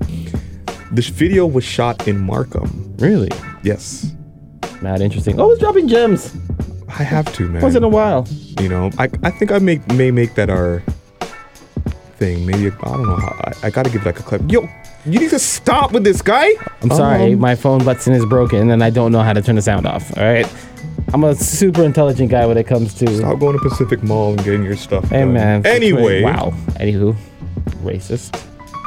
This 0.90 1.09
video 1.09 1.46
was 1.46 1.64
shot 1.64 2.07
in 2.07 2.18
Markham. 2.18 2.94
Really? 2.98 3.31
Yes, 3.62 4.12
Not 4.83 5.00
interesting. 5.00 5.40
Oh, 5.40 5.50
it's 5.50 5.61
dropping 5.61 5.88
gems. 5.88 6.35
I 6.88 7.02
have 7.05 7.33
to 7.35 7.48
man. 7.48 7.62
Once 7.62 7.74
in 7.76 7.83
a 7.85 7.88
while. 7.88 8.26
You 8.61 8.68
know, 8.68 8.90
I 8.98 9.09
I 9.22 9.31
think 9.31 9.50
I 9.52 9.59
make 9.59 9.87
may 9.94 10.11
make 10.11 10.35
that 10.35 10.50
our 10.50 10.83
thing. 12.18 12.44
Maybe 12.46 12.66
I 12.66 12.70
don't 12.85 13.07
know 13.07 13.16
how. 13.16 13.35
I, 13.62 13.66
I 13.66 13.70
gotta 13.70 13.90
give 13.90 14.05
like 14.05 14.20
a 14.20 14.22
clip. 14.22 14.42
Yo, 14.50 14.68
you 15.07 15.18
need 15.18 15.31
to 15.31 15.38
stop 15.38 15.92
with 15.92 16.05
this 16.05 16.20
guy. 16.20 16.50
I'm 16.83 16.90
sorry, 16.90 17.33
Um, 17.33 17.38
my 17.40 17.55
phone 17.55 17.85
button 17.85 18.12
is 18.12 18.26
broken 18.26 18.70
and 18.70 18.85
I 18.85 18.90
don't 18.90 19.12
know 19.12 19.22
how 19.22 19.33
to 19.33 19.40
turn 19.40 19.55
the 19.57 19.62
sound 19.62 19.87
off. 19.87 20.16
All 20.18 20.24
right. 20.24 20.46
I'm 21.12 21.24
a 21.24 21.35
super 21.35 21.83
intelligent 21.85 22.31
guy 22.31 22.46
when 22.46 22.57
it 22.57 22.66
comes 22.66 22.94
to. 22.94 23.16
Stop 23.16 23.38
going 23.38 23.59
to 23.59 23.62
Pacific 23.68 24.02
Mall 24.02 24.31
and 24.33 24.44
getting 24.44 24.62
your 24.62 24.76
stuff. 24.76 25.05
Hey 25.11 25.20
done. 25.20 25.35
man. 25.35 25.66
Anyway, 25.66 26.22
Wow. 26.22 26.52
Anywho, 26.81 27.14
racist. 27.83 28.33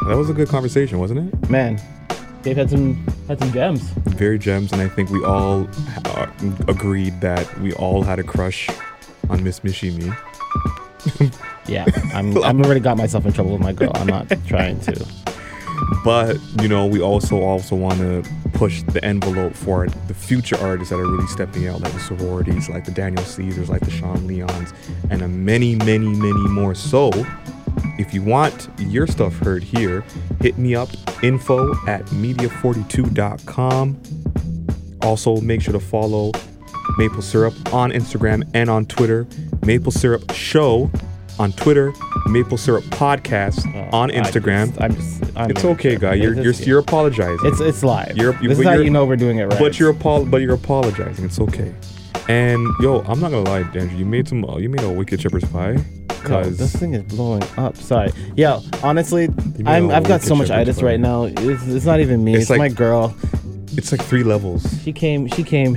that 0.07 0.15
was 0.17 0.29
a 0.29 0.33
good 0.33 0.47
conversation, 0.49 0.99
wasn't 0.99 1.33
it? 1.33 1.49
Man, 1.49 1.79
Dave 2.41 2.57
had 2.57 2.69
some 2.69 2.95
had 3.27 3.39
some 3.39 3.51
gems. 3.51 3.81
Very 4.17 4.39
gems, 4.39 4.71
and 4.71 4.81
I 4.81 4.87
think 4.87 5.09
we 5.09 5.23
all 5.23 5.67
uh, 6.05 6.27
agreed 6.67 7.21
that 7.21 7.59
we 7.59 7.73
all 7.73 8.01
had 8.01 8.17
a 8.19 8.23
crush 8.23 8.69
on 9.29 9.43
Miss 9.43 9.63
Michie 9.63 9.91
Mee. 9.91 10.11
Yeah, 11.67 11.85
I'm. 12.13 12.37
I'm 12.43 12.61
already 12.61 12.79
got 12.79 12.97
myself 12.97 13.25
in 13.25 13.33
trouble 13.33 13.51
with 13.53 13.61
my 13.61 13.73
girl. 13.73 13.91
I'm 13.95 14.07
not 14.07 14.31
trying 14.47 14.79
to. 14.81 15.05
But 16.03 16.39
you 16.61 16.67
know, 16.67 16.85
we 16.85 17.01
also 17.01 17.41
also 17.41 17.75
want 17.75 17.99
to 17.99 18.23
push 18.53 18.83
the 18.83 19.03
envelope 19.03 19.53
for 19.53 19.88
the 19.88 20.13
future 20.13 20.57
artists 20.59 20.91
that 20.91 20.99
are 20.99 21.07
really 21.07 21.27
stepping 21.27 21.67
out, 21.67 21.81
like 21.81 21.91
the 21.93 21.99
sororities, 21.99 22.69
like 22.69 22.85
the 22.85 22.91
Daniel 22.91 23.23
Caesars, 23.23 23.69
like 23.69 23.81
the 23.81 23.91
Sean 23.91 24.27
Leons, 24.27 24.73
and 25.09 25.21
a 25.21 25.27
many, 25.27 25.75
many, 25.75 26.07
many 26.07 26.47
more. 26.49 26.73
So, 26.75 27.11
if 27.97 28.13
you 28.13 28.21
want 28.21 28.69
your 28.77 29.07
stuff 29.07 29.35
heard 29.39 29.63
here, 29.63 30.03
hit 30.41 30.57
me 30.57 30.75
up 30.75 30.89
info 31.23 31.73
at 31.88 32.05
media42.com. 32.05 34.01
Also, 35.01 35.41
make 35.41 35.61
sure 35.61 35.73
to 35.73 35.79
follow 35.79 36.31
Maple 36.97 37.21
Syrup 37.21 37.53
on 37.73 37.91
Instagram 37.91 38.49
and 38.53 38.69
on 38.69 38.85
Twitter. 38.85 39.27
Maple 39.65 39.91
Syrup 39.91 40.31
Show 40.33 40.89
on 41.39 41.51
Twitter. 41.53 41.93
Maple 42.27 42.57
Syrup 42.57 42.83
Podcast 42.85 43.65
on 43.93 44.11
Oh, 44.11 44.15
I 44.15 44.19
Instagram. 44.21 44.67
just- 44.69 44.81
I'm 44.81 44.95
just. 44.95 45.23
I'm 45.37 45.51
It's 45.51 45.65
okay, 45.65 45.95
guy. 45.97 46.13
You're 46.15 46.33
you're, 46.41 46.53
you're 46.53 46.79
apologizing. 46.79 47.45
It's 47.45 47.59
it's 47.59 47.83
live. 47.83 48.15
You're- 48.17 48.37
you- 48.41 48.49
this 48.49 48.59
is 48.59 48.65
how 48.65 48.73
you 48.73 48.89
know 48.89 49.05
we're 49.05 49.15
doing 49.15 49.37
it 49.37 49.45
right. 49.45 49.59
but 49.59 49.79
you're 49.79 49.91
apol- 49.91 50.25
but 50.25 50.41
you're 50.41 50.55
apologizing. 50.55 51.25
It's 51.25 51.39
okay. 51.39 51.73
And 52.27 52.65
yo, 52.81 53.01
I'm 53.01 53.19
not 53.19 53.31
gonna 53.31 53.47
lie, 53.49 53.59
Andrew. 53.59 53.97
You 53.97 54.05
made 54.05 54.27
some. 54.27 54.43
uh, 54.45 54.57
You 54.57 54.69
made 54.69 54.81
a 54.83 54.89
wicked 54.89 55.21
shepherd's 55.21 55.45
pie. 55.49 55.73
Yo, 55.73 56.29
Cause 56.29 56.57
this 56.57 56.75
thing 56.75 56.95
is 56.95 57.03
blowing 57.03 57.43
up. 57.57 57.77
Sorry. 57.77 58.11
Yeah, 58.35 58.59
honestly, 58.81 59.29
I'm, 59.65 59.91
a 59.91 59.93
I've 59.93 60.07
got 60.07 60.23
so 60.23 60.33
much 60.35 60.49
itis 60.49 60.79
pie. 60.79 60.85
right 60.87 60.99
now. 60.99 61.25
It's, 61.25 61.67
it's 61.67 61.85
not 61.85 61.99
even 61.99 62.23
me. 62.23 62.33
It's 62.33 62.43
It's, 62.43 62.49
like- 62.49 62.57
my 62.57 62.69
girl. 62.69 63.13
it's 63.77 63.91
like 63.91 64.01
three 64.01 64.23
levels. 64.23 64.65
She 64.83 64.91
came. 64.91 65.27
She 65.27 65.43
came, 65.43 65.75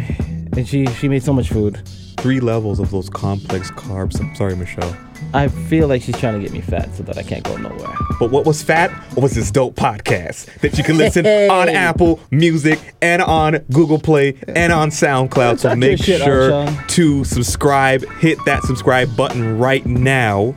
and 0.58 0.68
she 0.68 0.86
she 0.86 1.08
made 1.08 1.22
so 1.22 1.32
much 1.32 1.48
food. 1.50 1.80
Three 2.18 2.40
levels 2.40 2.80
of 2.80 2.90
those 2.90 3.08
complex 3.08 3.70
carbs. 3.70 4.20
I'm 4.20 4.34
sorry, 4.34 4.56
Michelle. 4.56 4.96
I 5.34 5.46
feel 5.48 5.86
like 5.88 6.02
she's 6.02 6.18
trying 6.18 6.34
to 6.34 6.40
get 6.40 6.52
me 6.52 6.60
fat 6.60 6.92
so 6.96 7.02
that 7.04 7.16
I 7.16 7.22
can't 7.22 7.44
go 7.44 7.56
nowhere. 7.56 7.94
But 8.18 8.30
what 8.32 8.44
was 8.44 8.62
fat 8.62 8.90
was 9.16 9.34
this 9.34 9.50
dope 9.52 9.76
podcast 9.76 10.46
that 10.60 10.76
you 10.76 10.82
can 10.82 10.96
listen 10.96 11.24
on 11.50 11.68
Apple 11.68 12.18
Music 12.32 12.80
and 13.02 13.22
on 13.22 13.58
Google 13.72 14.00
Play 14.00 14.36
and 14.48 14.72
on 14.72 14.90
SoundCloud. 14.90 15.60
So 15.60 15.76
make 15.76 16.02
sure 16.02 16.66
to 16.88 17.24
subscribe. 17.24 18.04
Hit 18.18 18.38
that 18.46 18.62
subscribe 18.64 19.16
button 19.16 19.58
right 19.58 19.84
now. 19.86 20.56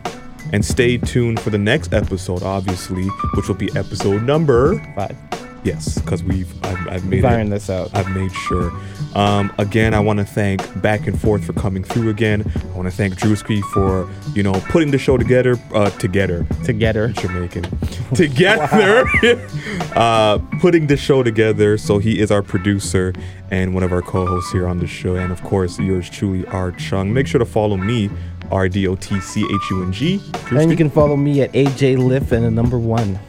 And 0.53 0.65
stay 0.65 0.97
tuned 0.97 1.39
for 1.39 1.49
the 1.49 1.57
next 1.57 1.93
episode, 1.93 2.43
obviously, 2.43 3.05
which 3.35 3.47
will 3.47 3.55
be 3.55 3.69
episode 3.77 4.23
number 4.23 4.79
Five. 4.95 5.15
Yes, 5.63 5.99
because 5.99 6.23
we've 6.23 6.51
I've, 6.65 6.87
I've 6.87 7.05
made 7.05 7.23
it- 7.23 7.49
this 7.49 7.69
out. 7.69 7.93
I've 7.93 8.09
made 8.15 8.31
sure. 8.33 8.71
Um, 9.15 9.53
again, 9.57 9.93
I 9.93 9.99
want 9.99 10.19
to 10.19 10.25
thank 10.25 10.81
Back 10.81 11.07
and 11.07 11.19
Forth 11.19 11.43
for 11.43 11.53
coming 11.53 11.83
through 11.83 12.09
again. 12.09 12.49
I 12.55 12.77
want 12.77 12.89
to 12.89 12.95
thank 12.95 13.15
Drewski 13.15 13.61
for 13.73 14.09
you 14.33 14.43
know 14.43 14.53
putting 14.69 14.91
the 14.91 14.97
show 14.97 15.17
together. 15.17 15.57
Uh, 15.73 15.89
together, 15.91 16.45
Together. 16.63 17.09
Jamaican, 17.09 17.63
together, 18.15 19.05
uh, 19.95 20.37
putting 20.59 20.87
the 20.87 20.97
show 20.97 21.23
together. 21.23 21.77
So 21.77 21.97
he 21.99 22.19
is 22.19 22.31
our 22.31 22.41
producer 22.41 23.13
and 23.49 23.73
one 23.73 23.83
of 23.83 23.91
our 23.91 24.01
co-hosts 24.01 24.51
here 24.51 24.67
on 24.67 24.79
the 24.79 24.87
show, 24.87 25.15
and 25.15 25.31
of 25.31 25.43
course 25.43 25.77
yours 25.79 26.09
truly, 26.09 26.45
R 26.47 26.71
Chung. 26.71 27.13
Make 27.13 27.27
sure 27.27 27.39
to 27.39 27.45
follow 27.45 27.75
me, 27.77 28.09
R 28.49 28.69
D 28.69 28.87
O 28.87 28.95
T 28.95 29.19
C 29.19 29.41
H 29.43 29.71
U 29.71 29.83
N 29.83 29.91
G. 29.91 30.21
And 30.51 30.71
you 30.71 30.77
can 30.77 30.89
follow 30.89 31.17
me 31.17 31.41
at 31.41 31.51
AJ 31.51 31.97
Liff 31.97 32.31
and 32.31 32.45
the 32.45 32.51
number 32.51 32.79
one. 32.79 33.19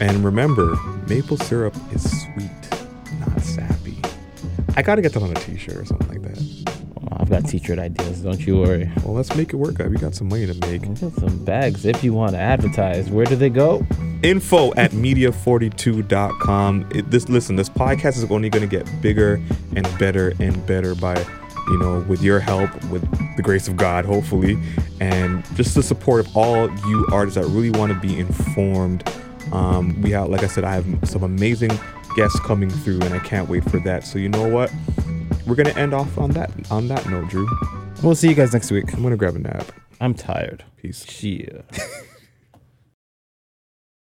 And 0.00 0.24
remember, 0.24 0.76
maple 1.08 1.36
syrup 1.36 1.74
is 1.92 2.22
sweet. 2.22 2.50
I 4.76 4.82
gotta 4.82 5.02
get 5.02 5.12
that 5.14 5.22
on 5.22 5.30
a 5.30 5.34
t-shirt 5.34 5.76
or 5.76 5.84
something 5.84 6.08
like 6.08 6.22
that. 6.22 6.80
Oh, 7.02 7.16
I've 7.18 7.30
got 7.30 7.44
t-shirt 7.46 7.78
ideas. 7.78 8.20
Don't 8.20 8.46
you 8.46 8.58
worry. 8.58 8.90
Well, 9.04 9.14
let's 9.14 9.34
make 9.34 9.52
it 9.52 9.56
work. 9.56 9.78
We 9.78 9.96
got 9.96 10.14
some 10.14 10.28
money 10.28 10.46
to 10.46 10.54
make. 10.54 10.84
I 10.84 10.88
got 10.88 11.12
some 11.14 11.44
bags 11.44 11.84
if 11.84 12.04
you 12.04 12.12
want 12.12 12.32
to 12.32 12.38
advertise. 12.38 13.10
Where 13.10 13.26
do 13.26 13.36
they 13.36 13.50
go? 13.50 13.86
Info 14.22 14.72
at 14.74 14.90
media42.com. 14.92 16.88
It, 16.94 17.10
this 17.10 17.28
listen, 17.28 17.56
this 17.56 17.68
podcast 17.68 18.18
is 18.18 18.30
only 18.30 18.50
going 18.50 18.68
to 18.68 18.76
get 18.76 18.86
bigger 19.00 19.40
and 19.74 19.98
better 19.98 20.34
and 20.38 20.64
better 20.66 20.94
by, 20.94 21.18
you 21.68 21.78
know, 21.78 22.04
with 22.08 22.22
your 22.22 22.38
help, 22.38 22.70
with 22.86 23.02
the 23.36 23.42
grace 23.42 23.66
of 23.66 23.76
God, 23.76 24.04
hopefully, 24.04 24.58
and 25.00 25.44
just 25.56 25.74
the 25.74 25.82
support 25.82 26.26
of 26.26 26.36
all 26.36 26.70
you 26.86 27.06
artists 27.12 27.40
that 27.40 27.46
really 27.46 27.70
want 27.70 27.92
to 27.92 27.98
be 27.98 28.18
informed. 28.18 29.10
Um, 29.52 30.00
we 30.02 30.10
have, 30.10 30.28
like 30.28 30.42
I 30.44 30.48
said, 30.48 30.64
I 30.64 30.74
have 30.74 30.86
some 31.04 31.22
amazing 31.22 31.70
guests 32.16 32.38
coming 32.40 32.70
through, 32.70 33.00
and 33.00 33.14
I 33.14 33.18
can't 33.20 33.48
wait 33.48 33.68
for 33.68 33.78
that. 33.80 34.04
So 34.04 34.18
you 34.18 34.28
know 34.28 34.48
what? 34.48 34.72
We're 35.46 35.54
gonna 35.54 35.70
end 35.70 35.94
off 35.94 36.18
on 36.18 36.30
that 36.32 36.50
on 36.70 36.88
that 36.88 37.08
note, 37.08 37.28
Drew. 37.28 37.48
We'll 38.02 38.14
see 38.14 38.28
you 38.28 38.34
guys 38.34 38.52
next 38.52 38.70
week. 38.70 38.92
I'm 38.92 39.02
gonna 39.02 39.16
grab 39.16 39.36
a 39.36 39.38
nap. 39.40 39.66
I'm 40.00 40.14
tired. 40.14 40.64
Peace. 40.76 41.22
Yeah. 41.22 41.62